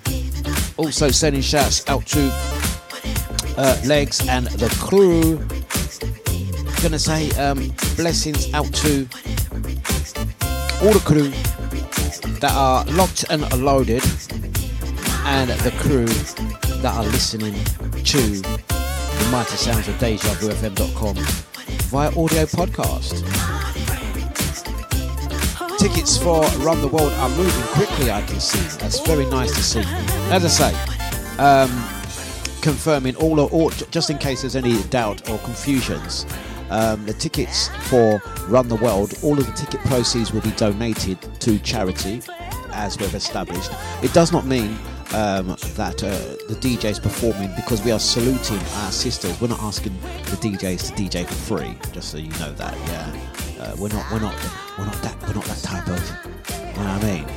[0.77, 2.31] Also sending shouts out to
[3.57, 5.37] uh, Legs and the crew.
[6.85, 9.07] Gonna say um, blessings out to
[10.83, 11.31] all the crew
[12.41, 14.03] that are locked and loaded,
[15.25, 17.55] and the crew that are listening
[18.03, 21.15] to the mighty sounds of DejaVuFM.com
[21.89, 23.25] via audio podcast.
[25.79, 28.59] Tickets for Run the World are moving quickly, I can see.
[28.77, 29.81] That's very nice to see.
[30.29, 31.71] As I say, um,
[32.61, 36.27] confirming all, all, just in case there's any doubt or confusions,
[36.69, 41.17] um, the tickets for Run the World, all of the ticket proceeds will be donated
[41.41, 42.21] to charity,
[42.71, 43.71] as we've established.
[44.03, 44.77] It does not mean
[45.13, 46.09] um, that uh,
[46.47, 49.39] the DJs performing because we are saluting our sisters.
[49.39, 52.73] We're not asking the DJs to DJ for free, just so you know that.
[52.87, 54.35] Yeah, uh, we're not, we're not,
[54.77, 55.99] we're not that, we're not that type of.
[56.77, 57.27] You know what I mean?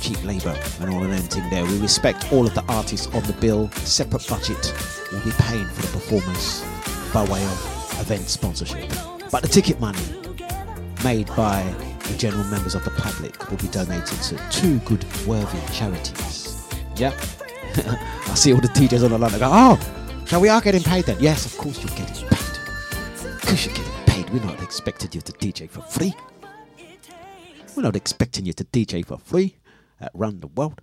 [0.00, 1.64] Cheap labour and all of thing there.
[1.64, 3.70] We respect all of the artists on the bill.
[3.70, 4.74] Separate budget
[5.10, 6.62] will be paying for the performance
[7.14, 8.88] by way of event sponsorship.
[9.30, 9.98] But the ticket money
[11.02, 11.62] made by
[12.08, 16.66] the general members of the public will be donated to two good worthy charities.
[16.96, 17.12] Yeah.
[17.76, 19.34] I see all the DJs on the line.
[19.34, 21.16] I go, oh, so we are getting paid then?
[21.20, 23.24] Yes, of course you're getting paid.
[23.24, 24.30] Of course you're getting paid.
[24.30, 26.14] We're not expecting you to DJ for free.
[27.76, 29.56] We're not expecting you to DJ for free
[30.00, 30.80] at the World.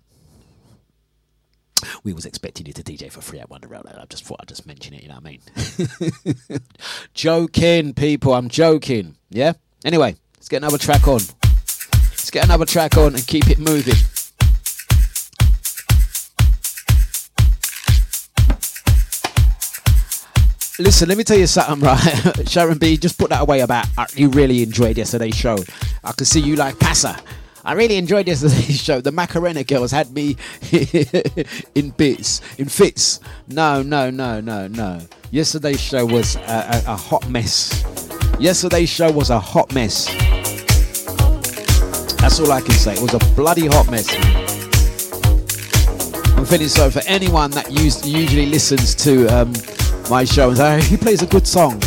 [2.03, 4.65] We was expecting you to DJ for free at the I just thought I'd just
[4.65, 6.61] mention it, you know what I mean?
[7.13, 9.17] joking, people, I'm joking.
[9.29, 9.53] Yeah?
[9.85, 11.21] Anyway, let's get another track on.
[12.09, 13.95] Let's get another track on and keep it moving.
[20.79, 22.49] Listen, let me tell you something, right?
[22.49, 25.57] Sharon B, just put that away about uh, you really enjoyed yesterday's show.
[26.03, 27.21] I can see you like Passa.
[27.63, 29.01] I really enjoyed yesterday's show.
[29.01, 30.35] The Macarena girls had me
[31.75, 33.19] in bits, in fits.
[33.47, 35.01] No, no, no, no, no.
[35.29, 37.83] Yesterday's show was a, a, a hot mess.
[38.39, 40.07] Yesterday's show was a hot mess.
[42.19, 42.93] That's all I can say.
[42.93, 44.09] It was a bloody hot mess.
[46.37, 49.53] I'm feeling sorry for anyone that used, usually listens to um,
[50.09, 51.81] my show and say, he plays a good song.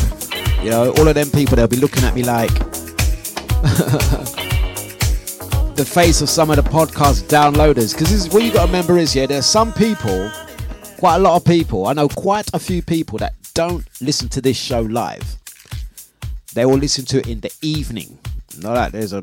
[0.63, 2.53] You know, all of them people, they'll be looking at me like
[5.77, 7.93] the face of some of the podcast downloaders.
[7.93, 10.31] Because what you got to remember is, yeah, there's some people,
[10.99, 14.41] quite a lot of people, I know quite a few people that don't listen to
[14.41, 15.37] this show live.
[16.55, 18.19] They will listen to it in the evening.
[18.59, 19.23] Not that there's a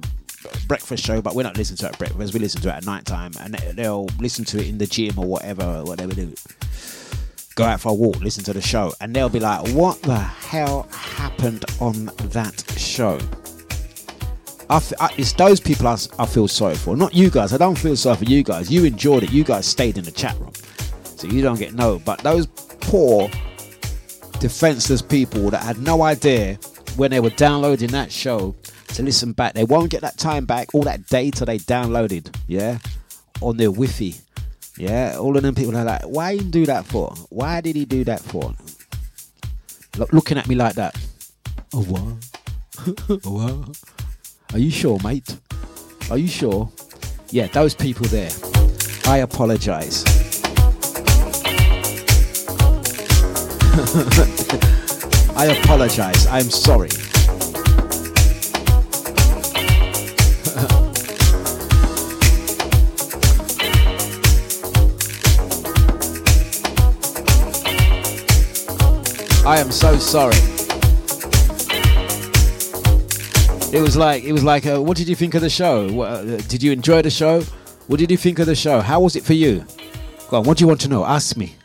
[0.68, 2.34] breakfast show, but we're not listening to it at breakfast.
[2.34, 5.18] We listen to it at night time, and they'll listen to it in the gym
[5.18, 6.36] or whatever, whatever they do.
[7.56, 10.18] Go out for a walk, listen to the show, and they'll be like, "What the
[10.18, 13.20] hell happened on that show?"
[14.72, 17.54] I I, it's those people I, I feel sorry for, not you guys.
[17.54, 18.72] I don't feel sorry for you guys.
[18.72, 19.32] You enjoyed it.
[19.32, 20.54] You guys stayed in the chat room,
[21.04, 22.00] so you don't get no.
[22.00, 22.48] But those
[22.80, 23.30] poor,
[24.40, 26.56] defenseless people that had no idea
[26.96, 28.56] when they were downloading that show
[28.88, 30.74] to listen back, they won't get that time back.
[30.74, 32.80] All that data they downloaded, yeah,
[33.42, 34.16] on their Wi-Fi,
[34.78, 35.18] yeah.
[35.20, 37.14] All of them people are like, "Why did he do that for?
[37.30, 38.54] Why did he do that for?"
[39.98, 40.96] Look, looking at me like that.
[41.74, 43.26] Oh what?
[43.26, 43.78] what?
[44.54, 45.38] Are you sure, mate?
[46.10, 46.70] Are you sure?
[47.30, 48.32] Yeah, those people there.
[49.06, 50.04] I apologize.
[55.38, 56.28] I apologize.
[56.28, 56.90] I'm sorry.
[69.46, 70.61] I am so sorry.
[73.74, 74.66] It was like it was like.
[74.66, 75.90] Uh, what did you think of the show?
[75.94, 77.42] What, uh, did you enjoy the show?
[77.88, 78.82] What did you think of the show?
[78.82, 79.66] How was it for you?
[80.30, 80.44] Go on.
[80.44, 81.06] What do you want to know?
[81.06, 81.56] Ask me.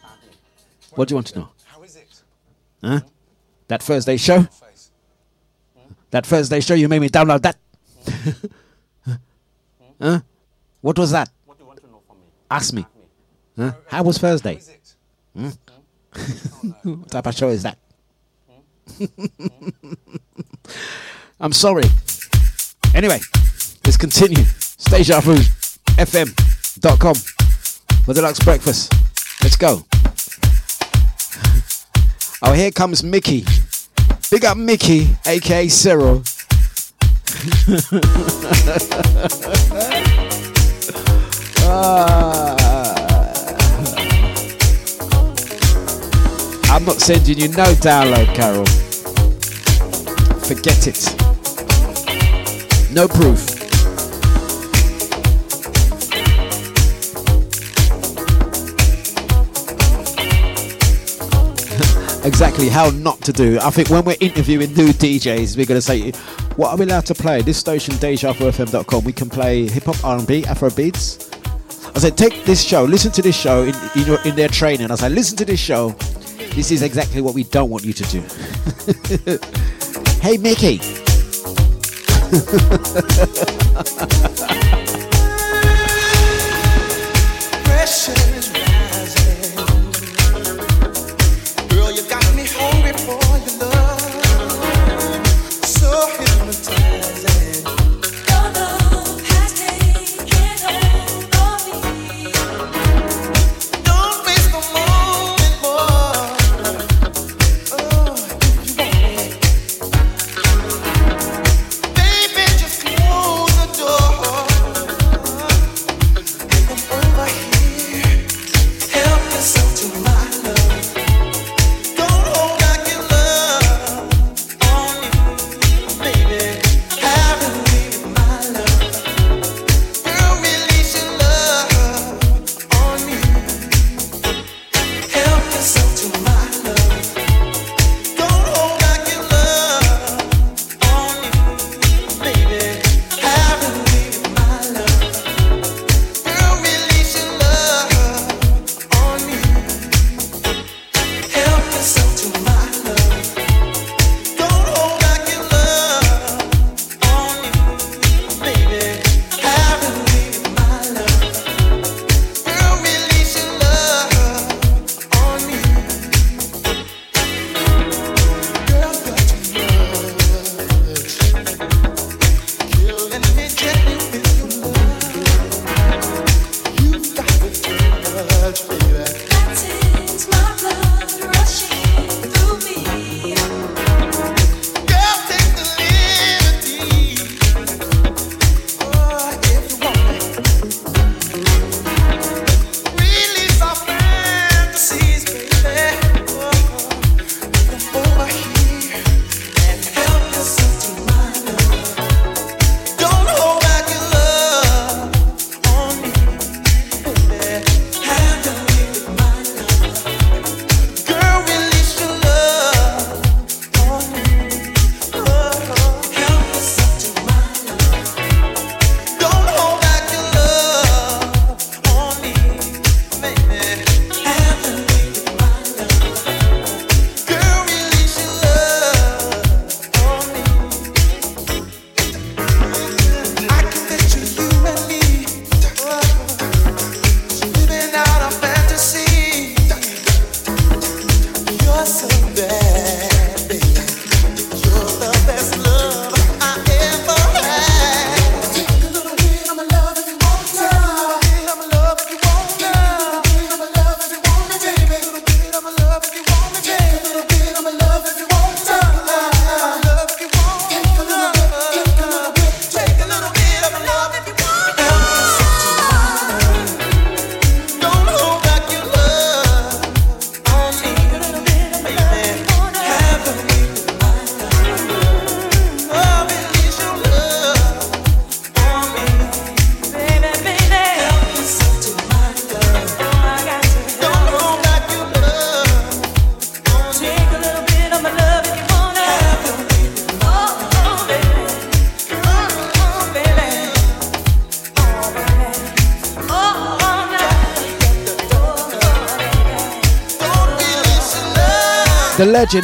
[0.94, 1.48] What do you want to know?
[1.64, 2.22] How is it?
[2.80, 3.00] Huh?
[3.66, 4.46] That Thursday show?
[6.12, 7.56] That Thursday show you made me download that?
[10.00, 10.20] huh?
[10.82, 11.28] What was that?
[11.44, 12.26] What do you want to know from me?
[12.48, 12.86] Ask me.
[13.56, 13.72] Huh?
[13.88, 14.60] How was Thursday?
[15.34, 15.48] Hmm?
[16.84, 17.78] what type of show is that?
[21.40, 21.84] I'm sorry.
[22.94, 23.20] Anyway,
[23.84, 24.42] let's continue.
[24.44, 27.14] StageFM.com.
[27.14, 28.92] for Dlux Breakfast.
[29.42, 29.84] Let's go.
[32.42, 33.44] Oh, here comes Mickey.
[34.30, 36.22] Big up Mickey, aka Cyril.
[41.68, 42.54] Ah.
[46.70, 48.64] I'm not sending you no download, Carol.
[50.46, 51.25] Forget it.
[52.97, 53.47] No proof.
[62.24, 63.59] exactly how not to do.
[63.60, 66.12] I think when we're interviewing new DJs, we're going to say,
[66.56, 67.43] what are we allowed to play?
[67.43, 71.31] This station, DejaVuFM.com, we can play hip hop, R&B, Afro beats.
[71.94, 74.90] I said, take this show, listen to this show in, in, your, in their training.
[74.90, 75.90] I said, listen to this show.
[76.55, 79.39] This is exactly what we don't want you to do.
[80.23, 81.05] hey, Mickey.
[87.64, 88.35] Pressure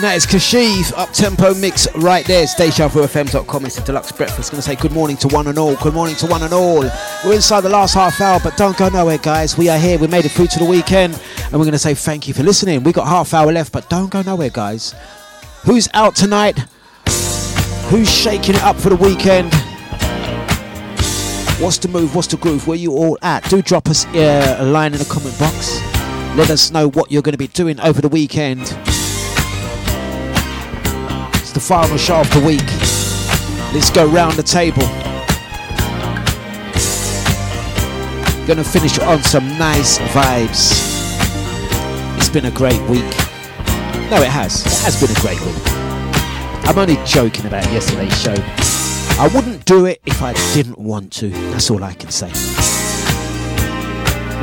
[0.01, 2.47] That is Kashif, up tempo mix right there.
[2.47, 3.67] StationFM.com.
[3.67, 4.51] It's the Dlux breakfast.
[4.51, 5.77] Gonna say good morning to one and all.
[5.77, 6.81] Good morning to one and all.
[7.25, 9.57] We're inside the last half hour, but don't go nowhere, guys.
[9.57, 9.99] We are here.
[9.99, 12.83] We made it through to the weekend, and we're gonna say thank you for listening.
[12.83, 14.95] We got half hour left, but don't go nowhere, guys.
[15.65, 16.59] Who's out tonight?
[17.91, 19.53] Who's shaking it up for the weekend?
[21.63, 22.15] What's the move?
[22.17, 22.67] What's the groove?
[22.67, 23.49] Where you all at?
[23.51, 25.81] Do drop us uh, a line in the comment box.
[26.37, 28.75] Let us know what you're going to be doing over the weekend.
[31.63, 32.67] Final show of the week.
[33.73, 34.83] Let's go round the table.
[38.49, 40.73] Gonna finish on some nice vibes.
[42.19, 43.05] It's been a great week.
[44.11, 44.67] No, it has.
[44.67, 45.63] It has been a great week.
[46.69, 48.35] I'm only joking about yesterday's show.
[49.21, 51.29] I wouldn't do it if I didn't want to.
[51.53, 52.29] That's all I can say.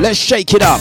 [0.01, 0.79] Let's shake it up.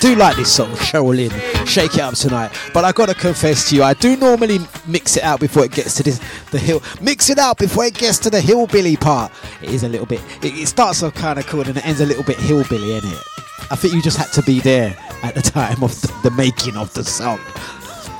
[0.00, 2.52] Do like this song, Cheryl Shake It Up Tonight.
[2.72, 5.94] But I gotta confess to you, I do normally mix it out before it gets
[5.96, 6.20] to this,
[6.50, 6.82] the hill.
[7.00, 9.32] Mix it out before it gets to the hillbilly part.
[9.62, 12.00] It is a little bit, it, it starts off kind of cool and it ends
[12.00, 13.24] a little bit hillbilly, is it?
[13.70, 16.76] I think you just had to be there at the time of the, the making
[16.76, 17.40] of the song.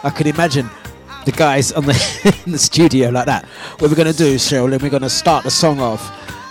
[0.02, 0.68] I could imagine
[1.24, 3.44] the guys on the in the studio like that.
[3.78, 6.02] What we're gonna do, Cheryl, and we're gonna start the song off.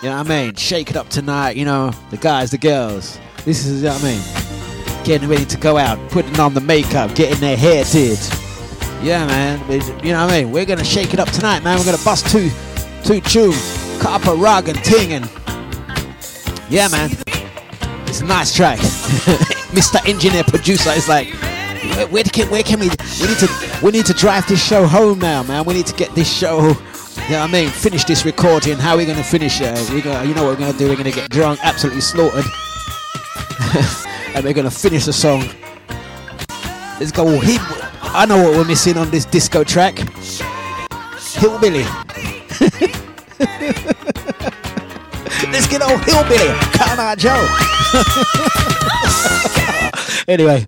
[0.02, 0.56] You know what I mean?
[0.56, 3.20] Shake it up tonight, you know, the guys, the girls.
[3.46, 4.37] This is you know what I mean.
[5.08, 8.20] Getting ready to go out, putting on the makeup, getting their hair did.
[9.02, 9.58] Yeah man,
[10.04, 10.52] you know what I mean?
[10.52, 11.80] We're gonna shake it up tonight, man.
[11.80, 12.52] We're gonna bust two
[13.06, 13.54] two tune,
[14.02, 15.30] cut up a rug and ting and
[16.70, 17.12] yeah man.
[18.06, 18.80] It's a nice track.
[19.72, 20.06] Mr.
[20.06, 21.30] Engineer Producer is like
[22.12, 22.90] where, can where can we
[23.22, 25.64] we need to we need to drive this show home now, man.
[25.64, 26.76] We need to get this show
[27.28, 27.70] you know what I mean?
[27.70, 28.78] Finish this recording.
[28.78, 29.90] How are we gonna finish it?
[29.90, 30.90] We gonna, you know what we're gonna do?
[30.90, 32.46] We're gonna get drunk, absolutely slaughtered,
[34.38, 35.40] and we're gonna finish the song.
[37.00, 37.26] Let's go.
[37.28, 39.98] I know what we're missing on this disco track.
[41.34, 41.82] Hillbilly.
[45.50, 46.54] Let's get old hillbilly.
[46.72, 47.48] Come on, Joe.
[50.28, 50.68] anyway,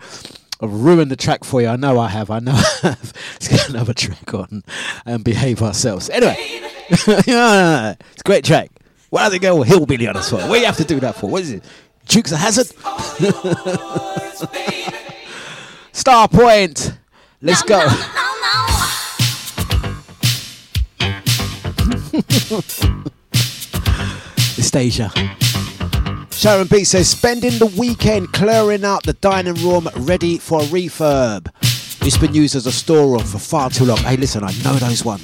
[0.61, 1.67] I've ruined the track for you.
[1.67, 2.31] I know I have.
[2.31, 3.13] I know I have.
[3.33, 4.63] Let's get another track on
[5.05, 6.09] and behave ourselves.
[6.09, 6.35] Anyway,
[6.89, 8.71] it's a great track.
[9.11, 10.37] Why does it go hillbilly on us for?
[10.37, 11.29] What do you have to do that for?
[11.29, 11.63] What is it?
[12.09, 12.67] Dukes of Hazzard?
[15.93, 16.97] Starpoint.
[17.41, 17.79] Let's go.
[24.57, 25.09] It's Deja.
[26.31, 31.47] Sharon B says, spending the weekend clearing out the dining room ready for a refurb.
[32.05, 33.97] It's been used as a storeroom for far too long.
[33.99, 35.23] Hey, listen, I know those ones.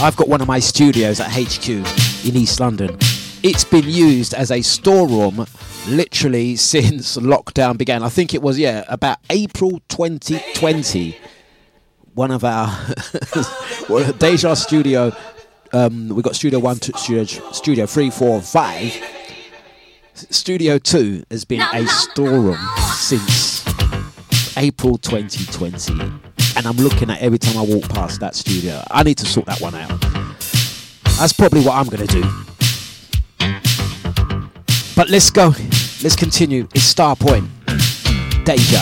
[0.00, 2.98] I've got one of my studios at HQ in East London.
[3.44, 5.46] It's been used as a storeroom
[5.86, 8.02] literally since lockdown began.
[8.02, 11.18] I think it was, yeah, about April 2020.
[12.14, 12.74] One of our
[14.18, 15.14] Deja Studio,
[15.74, 19.02] um, we got Studio 1, two, studio, studio 3, 4, 5.
[20.14, 22.56] Studio 2 has been a storeroom
[22.94, 23.66] since
[24.56, 25.92] April 2020.
[26.56, 28.82] And I'm looking at every time I walk past that studio.
[28.90, 30.00] I need to sort that one out.
[31.18, 32.53] That's probably what I'm going to do.
[34.96, 35.48] But let's go.
[36.02, 36.68] Let's continue.
[36.72, 37.48] It's Starpoint.
[38.44, 38.78] Deja.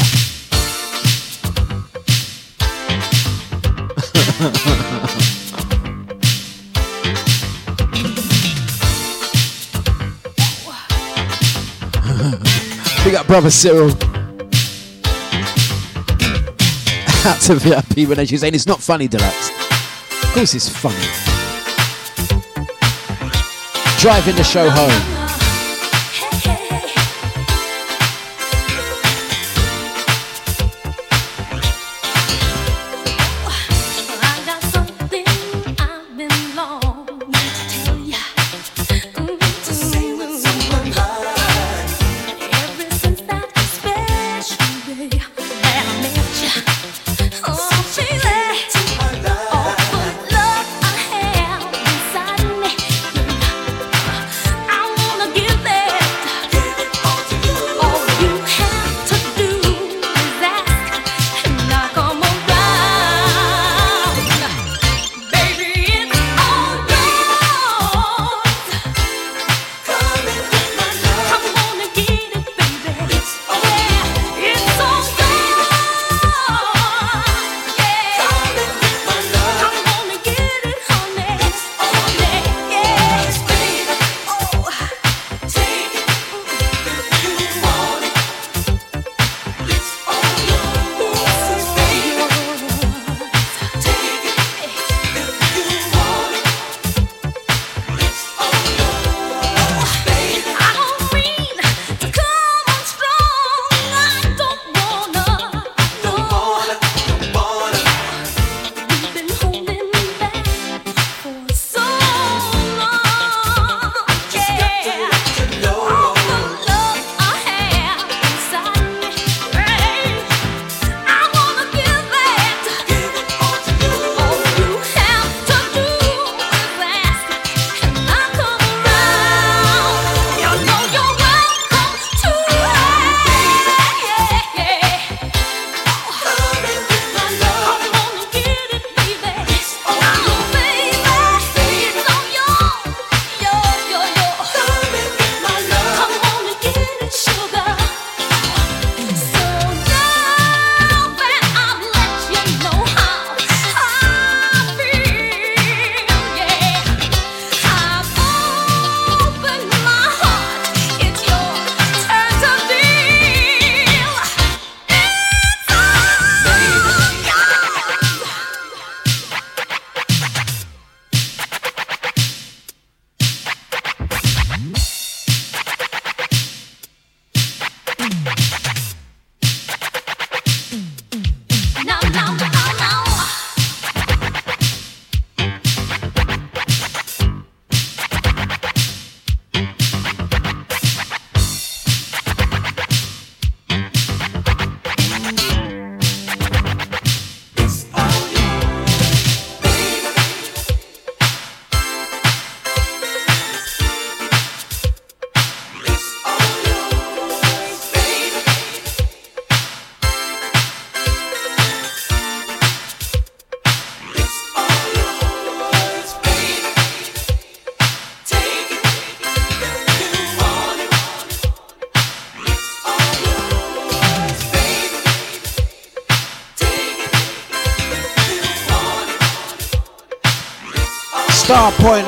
[13.04, 13.90] Big up brother Cyril.
[17.24, 19.50] Out to VIP when she's saying it's not funny, Dlux.
[20.24, 20.96] Of course it's funny.
[23.98, 25.11] Driving the show home.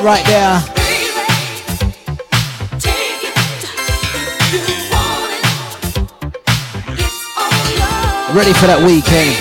[0.05, 0.61] right there.
[8.35, 9.35] Ready for that weekend.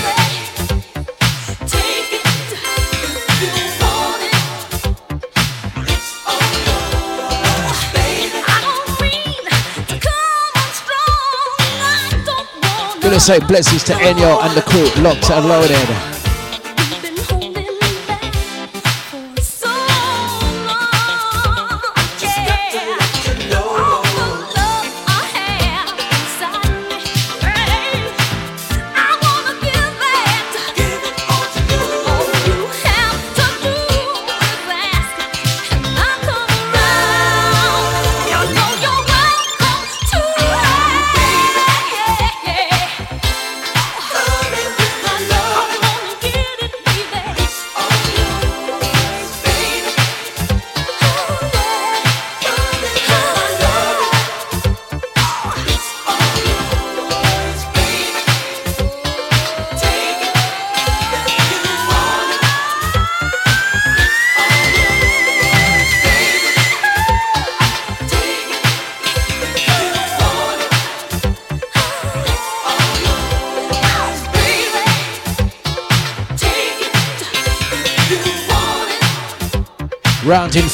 [13.02, 16.13] gonna say blessings to Enyo and the crew, locked and loaded.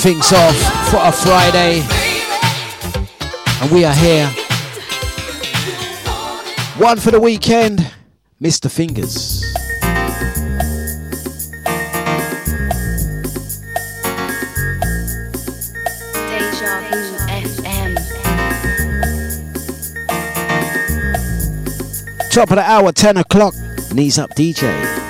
[0.01, 0.57] things off
[0.89, 1.83] for a Friday.
[3.61, 4.27] And we are here.
[6.79, 7.93] One for the weekend,
[8.41, 8.71] Mr.
[8.71, 9.45] Fingers.
[22.31, 23.55] Top of the hour, 10 o'clock,
[23.93, 25.10] knees up DJ.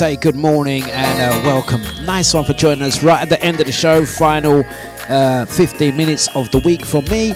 [0.00, 1.82] say good morning and uh, welcome.
[2.06, 4.64] Nice one for joining us right at the end of the show, final
[5.10, 7.34] uh, 15 minutes of the week from me.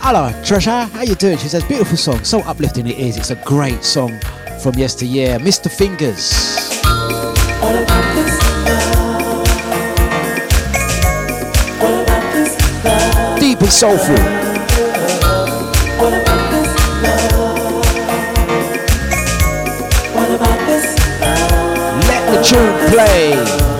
[0.00, 1.36] Hello, Trisha, how you doing?
[1.36, 3.18] She says, beautiful song, so uplifting it is.
[3.18, 4.18] It's a great song
[4.62, 5.70] from yesteryear, Mr.
[5.70, 6.30] Fingers.
[13.38, 14.41] Deep and soulful.
[22.92, 23.71] play.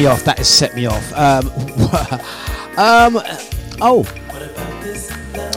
[0.00, 0.24] Me off.
[0.24, 1.12] That has set me off.
[1.12, 1.46] Um,
[2.78, 3.22] um,
[3.80, 4.06] oh.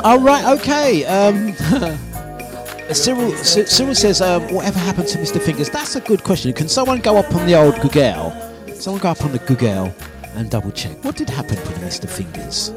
[0.03, 0.45] All right.
[0.59, 1.05] Okay.
[1.05, 1.53] Um,
[2.93, 5.41] Cyril, Cy- Cyril says, um, whatever happened to Mr.
[5.41, 5.69] Fingers?
[5.69, 6.51] That's a good question.
[6.53, 8.31] Can someone go up on the old Google?
[8.75, 9.95] Someone go up on the Google
[10.35, 11.01] and double check.
[11.03, 12.09] What did happen to Mr.
[12.09, 12.71] Fingers?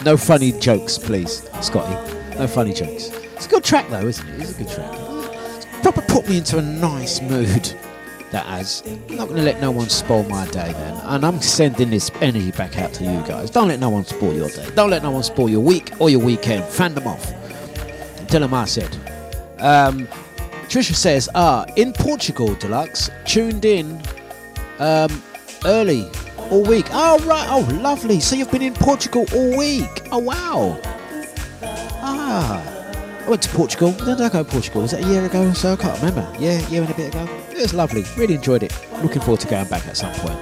[0.04, 1.94] no funny jokes, please, Scotty.
[2.38, 3.08] No funny jokes.
[3.34, 4.40] It's a good track, though, isn't it?
[4.40, 5.82] It's a good track.
[5.82, 7.74] Proper put me into a nice mood.
[8.32, 10.98] That as I'm not going to let no one spoil my day, man.
[11.04, 13.50] And I'm sending this energy back out to you guys.
[13.50, 14.68] Don't let no one spoil your day.
[14.74, 16.64] Don't let no one spoil your week or your weekend.
[16.64, 17.30] Fan them off.
[18.28, 18.94] Tell them I said.
[19.58, 20.08] Um,
[20.72, 24.00] Trisha says, ah, in Portugal, Dlux, tuned in
[24.78, 25.22] um,
[25.66, 26.08] early
[26.50, 26.86] all week.
[26.90, 27.46] Oh, right.
[27.50, 28.18] Oh, lovely.
[28.20, 30.08] So you've been in Portugal all week.
[30.10, 30.80] Oh, wow.
[32.00, 32.62] Ah.
[33.24, 33.92] I went to Portugal.
[33.92, 34.82] When did I go to Portugal?
[34.82, 35.74] Was that a year ago so?
[35.74, 36.26] I can't remember.
[36.40, 37.41] Yeah, year and a bit ago.
[37.62, 38.04] It was lovely.
[38.16, 38.76] Really enjoyed it.
[39.04, 40.36] Looking forward to going back at some point.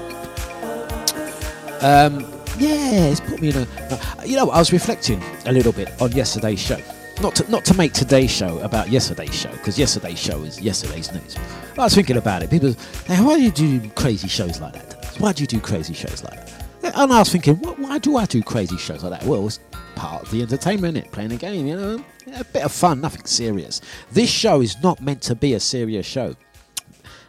[1.83, 2.21] Um,
[2.57, 4.27] yeah, it's put me in a.
[4.27, 6.79] You know, I was reflecting a little bit on yesterday's show.
[7.21, 11.13] Not to, not to make today's show about yesterday's show, because yesterday's show is yesterday's
[11.13, 11.37] news.
[11.77, 12.49] But I was thinking about it.
[12.49, 12.73] People,
[13.05, 15.17] hey, why do you do crazy shows like that?
[15.19, 16.97] Why do you do crazy shows like that?
[16.97, 19.29] And I was thinking, why do I do crazy shows like that?
[19.29, 19.61] Well, it's
[19.95, 22.03] part of the entertainment, it playing a game, you know,
[22.35, 23.83] a bit of fun, nothing serious.
[24.11, 26.35] This show is not meant to be a serious show,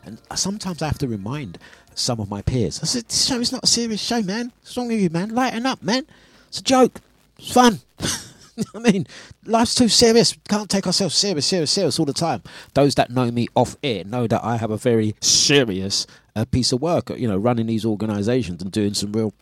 [0.04, 1.58] and sometimes I have to remind
[1.94, 2.80] some of my peers.
[2.82, 4.52] I said, "This show is not a serious show, man.
[4.62, 5.30] What's wrong with you, man?
[5.34, 6.06] Lighten up, man.
[6.48, 7.02] It's a joke.
[7.38, 7.80] It's fun."
[8.76, 9.08] I mean,
[9.46, 10.36] life's too serious.
[10.48, 12.44] Can't take ourselves serious, serious, serious all the time.
[12.74, 16.06] Those that know me off air know that I have a very serious
[16.36, 17.10] uh, piece of work.
[17.12, 19.34] You know, running these organisations and doing some real.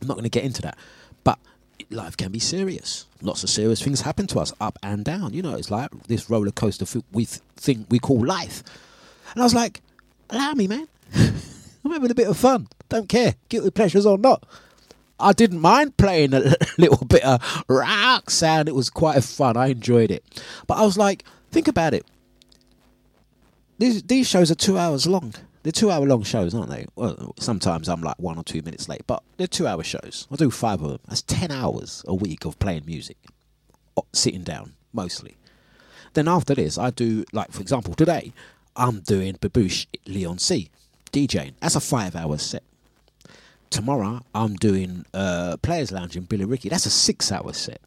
[0.00, 0.78] I'm not going to get into that,
[1.24, 1.38] but
[1.90, 3.06] life can be serious.
[3.20, 5.34] Lots of serious things happen to us, up and down.
[5.34, 8.62] You know, it's like this roller coaster we th- thing we call life.
[9.38, 9.82] And I was like,
[10.30, 10.88] allow me, man.
[11.14, 12.66] I'm having a bit of fun.
[12.88, 14.44] Don't care, guilty pleasures or not.
[15.20, 18.68] I didn't mind playing a little bit of rock sound.
[18.68, 19.56] It was quite fun.
[19.56, 20.24] I enjoyed it.
[20.66, 22.04] But I was like, think about it.
[23.78, 25.32] These these shows are two hours long.
[25.62, 26.86] They're two hour long shows, aren't they?
[26.96, 30.26] Well, sometimes I'm like one or two minutes late, but they're two hour shows.
[30.32, 31.00] I do five of them.
[31.06, 33.18] That's ten hours a week of playing music,
[34.12, 35.36] sitting down mostly.
[36.14, 38.32] Then after this, I do like, for example, today
[38.78, 40.70] I'm doing Babouche Leon C,
[41.12, 41.52] DJing.
[41.60, 42.62] That's a five hour set
[43.70, 46.70] tomorrow I'm doing uh, Players Lounge in Billericay.
[46.70, 47.80] That's a six hour set.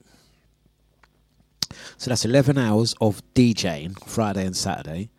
[1.97, 5.09] So that's 11 hours of DJing Friday and Saturday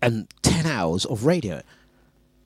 [0.00, 1.62] and 10 hours of radio.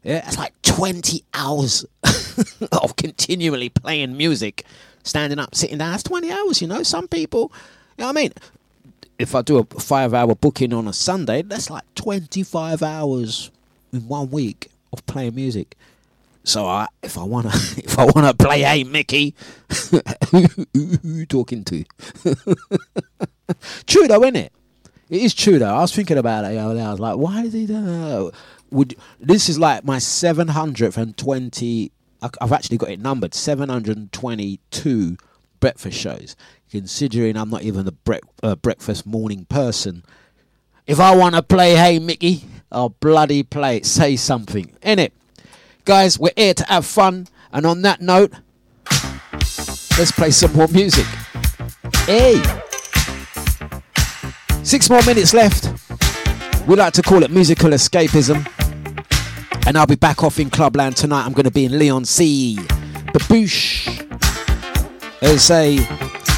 [0.02, 1.85] Yeah, that's like 20 hours
[2.73, 4.64] of continually playing music,
[5.02, 5.90] standing up, sitting down.
[5.90, 6.85] That's 20 hours, you know.
[6.85, 7.51] Some people,
[7.98, 8.32] you know what I mean?
[9.19, 13.51] If I do a five hour booking on a Sunday, that's like 25 hours
[13.93, 15.77] in one week of playing music.
[16.45, 19.35] So I, if I wanna, if I wanna play, hey Mickey,
[20.31, 21.85] who, who you talking to?
[23.87, 24.53] true though, isn't it?
[25.09, 25.75] It is true though.
[25.75, 26.57] I was thinking about it.
[26.57, 26.83] other day.
[26.83, 28.33] I was like, why does he do that?
[28.71, 31.91] Would this is like my seven hundredth and twenty?
[32.41, 35.17] I've actually got it numbered seven hundred and twenty-two
[35.61, 36.37] breakfast shows.
[36.71, 40.05] Considering I'm not even a brec- uh, breakfast morning person,
[40.87, 43.87] if I want to play, hey Mickey, I'll bloody play it.
[43.87, 45.13] Say something, innit?
[45.85, 48.33] Guys, we're here to have fun, and on that note,
[49.99, 51.07] let's play some more music.
[52.07, 52.43] Hey!
[54.65, 55.73] Six more minutes left.
[56.67, 58.45] We like to call it musical escapism.
[59.67, 61.25] And I'll be back off in Clubland tonight.
[61.25, 62.57] I'm going to be in Leon C.
[63.13, 64.03] Baboosh.
[65.21, 65.77] They say,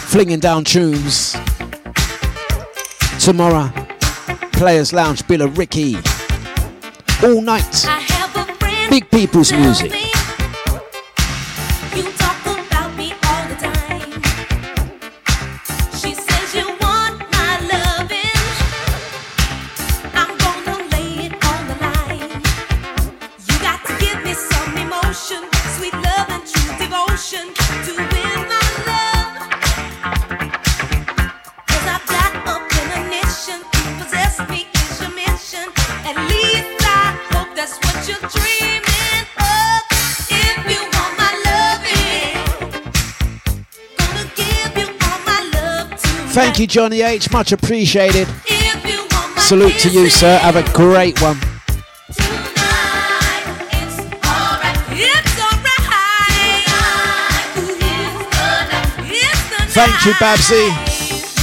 [0.09, 1.36] flinging down tunes.
[3.20, 3.70] Tomorrow,
[4.52, 5.97] Players Lounge, Billericay.
[7.22, 7.86] All night.
[8.89, 9.93] Big people's music.
[46.39, 47.32] Thank you, Johnny H.
[47.32, 48.28] Much appreciated.
[49.39, 50.39] Salute to you, sir.
[50.39, 51.35] Have a great one.
[59.74, 60.69] Thank you, Babsy.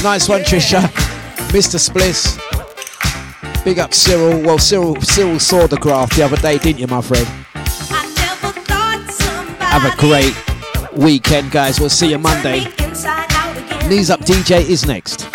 [0.01, 0.80] Nice one, Trisha.
[1.49, 1.77] Mr.
[1.77, 2.39] Spliss.
[3.65, 4.41] Big up Cyril.
[4.43, 7.27] Well, Cyril, Cyril saw the graph the other day, didn't you, my friend?
[9.59, 10.34] Have a great
[10.93, 11.81] weekend, guys.
[11.81, 12.85] We'll see you Monday.
[13.88, 15.35] Knees Up DJ is next.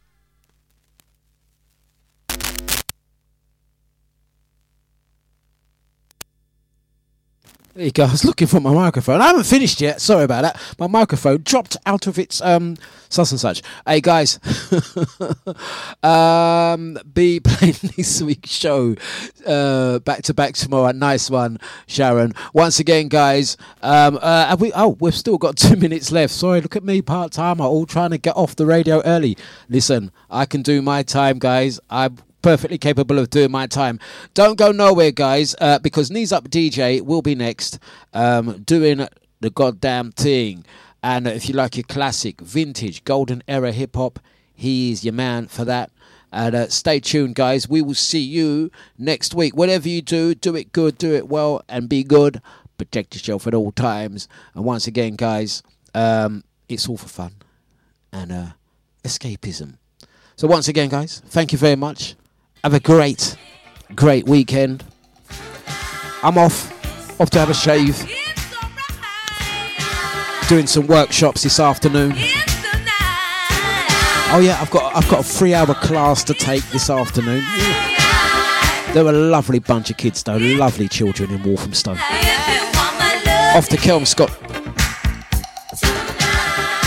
[7.81, 8.03] There you go.
[8.03, 9.21] I was looking for my microphone.
[9.21, 10.01] I haven't finished yet.
[10.01, 10.61] Sorry about that.
[10.77, 12.77] My microphone dropped out of its um
[13.09, 13.63] such and such.
[13.87, 14.39] Hey guys,
[16.03, 18.95] um, be playing this week's show
[19.47, 20.91] uh, back to back tomorrow.
[20.91, 22.33] Nice one, Sharon.
[22.53, 23.57] Once again, guys.
[23.81, 24.71] Um, uh, have we?
[24.73, 26.35] Oh, we've still got two minutes left.
[26.35, 26.61] Sorry.
[26.61, 29.35] Look at me, part timer, all trying to get off the radio early.
[29.69, 31.79] Listen, I can do my time, guys.
[31.89, 33.99] I'm perfectly capable of doing my time.
[34.33, 37.79] Don't go nowhere, guys, uh, because Knees Up DJ will be next,
[38.13, 39.07] um, doing
[39.39, 40.65] the goddamn thing.
[41.03, 44.19] And if you like your classic, vintage, golden era hip hop,
[44.53, 45.91] he is your man for that.
[46.31, 47.67] And uh, stay tuned, guys.
[47.67, 49.55] We will see you next week.
[49.55, 52.41] Whatever you do, do it good, do it well, and be good.
[52.77, 54.27] Protect yourself at all times.
[54.55, 55.61] And once again, guys,
[55.93, 57.33] um, it's all for fun
[58.13, 58.47] and uh,
[59.03, 59.77] escapism.
[60.35, 62.15] So once again, guys, thank you very much.
[62.63, 63.35] Have a great,
[63.95, 64.83] great weekend.
[66.21, 67.97] I'm off, off to have a shave.
[70.47, 72.13] Doing some workshops this afternoon.
[74.33, 77.43] Oh yeah, I've got I've got a three-hour class to take this afternoon.
[78.93, 80.37] They're a lovely bunch of kids, though.
[80.37, 81.93] Lovely children in Walthamstow.
[81.93, 84.29] Off to Kelmscott.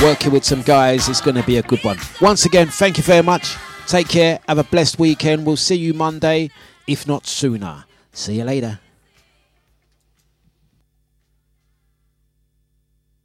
[0.02, 1.98] Working with some guys, is going to be a good one.
[2.20, 3.56] Once again, thank you very much.
[3.86, 4.40] Take care.
[4.48, 5.46] Have a blessed weekend.
[5.46, 6.50] We'll see you Monday,
[6.86, 7.84] if not sooner.
[8.12, 8.80] See you later.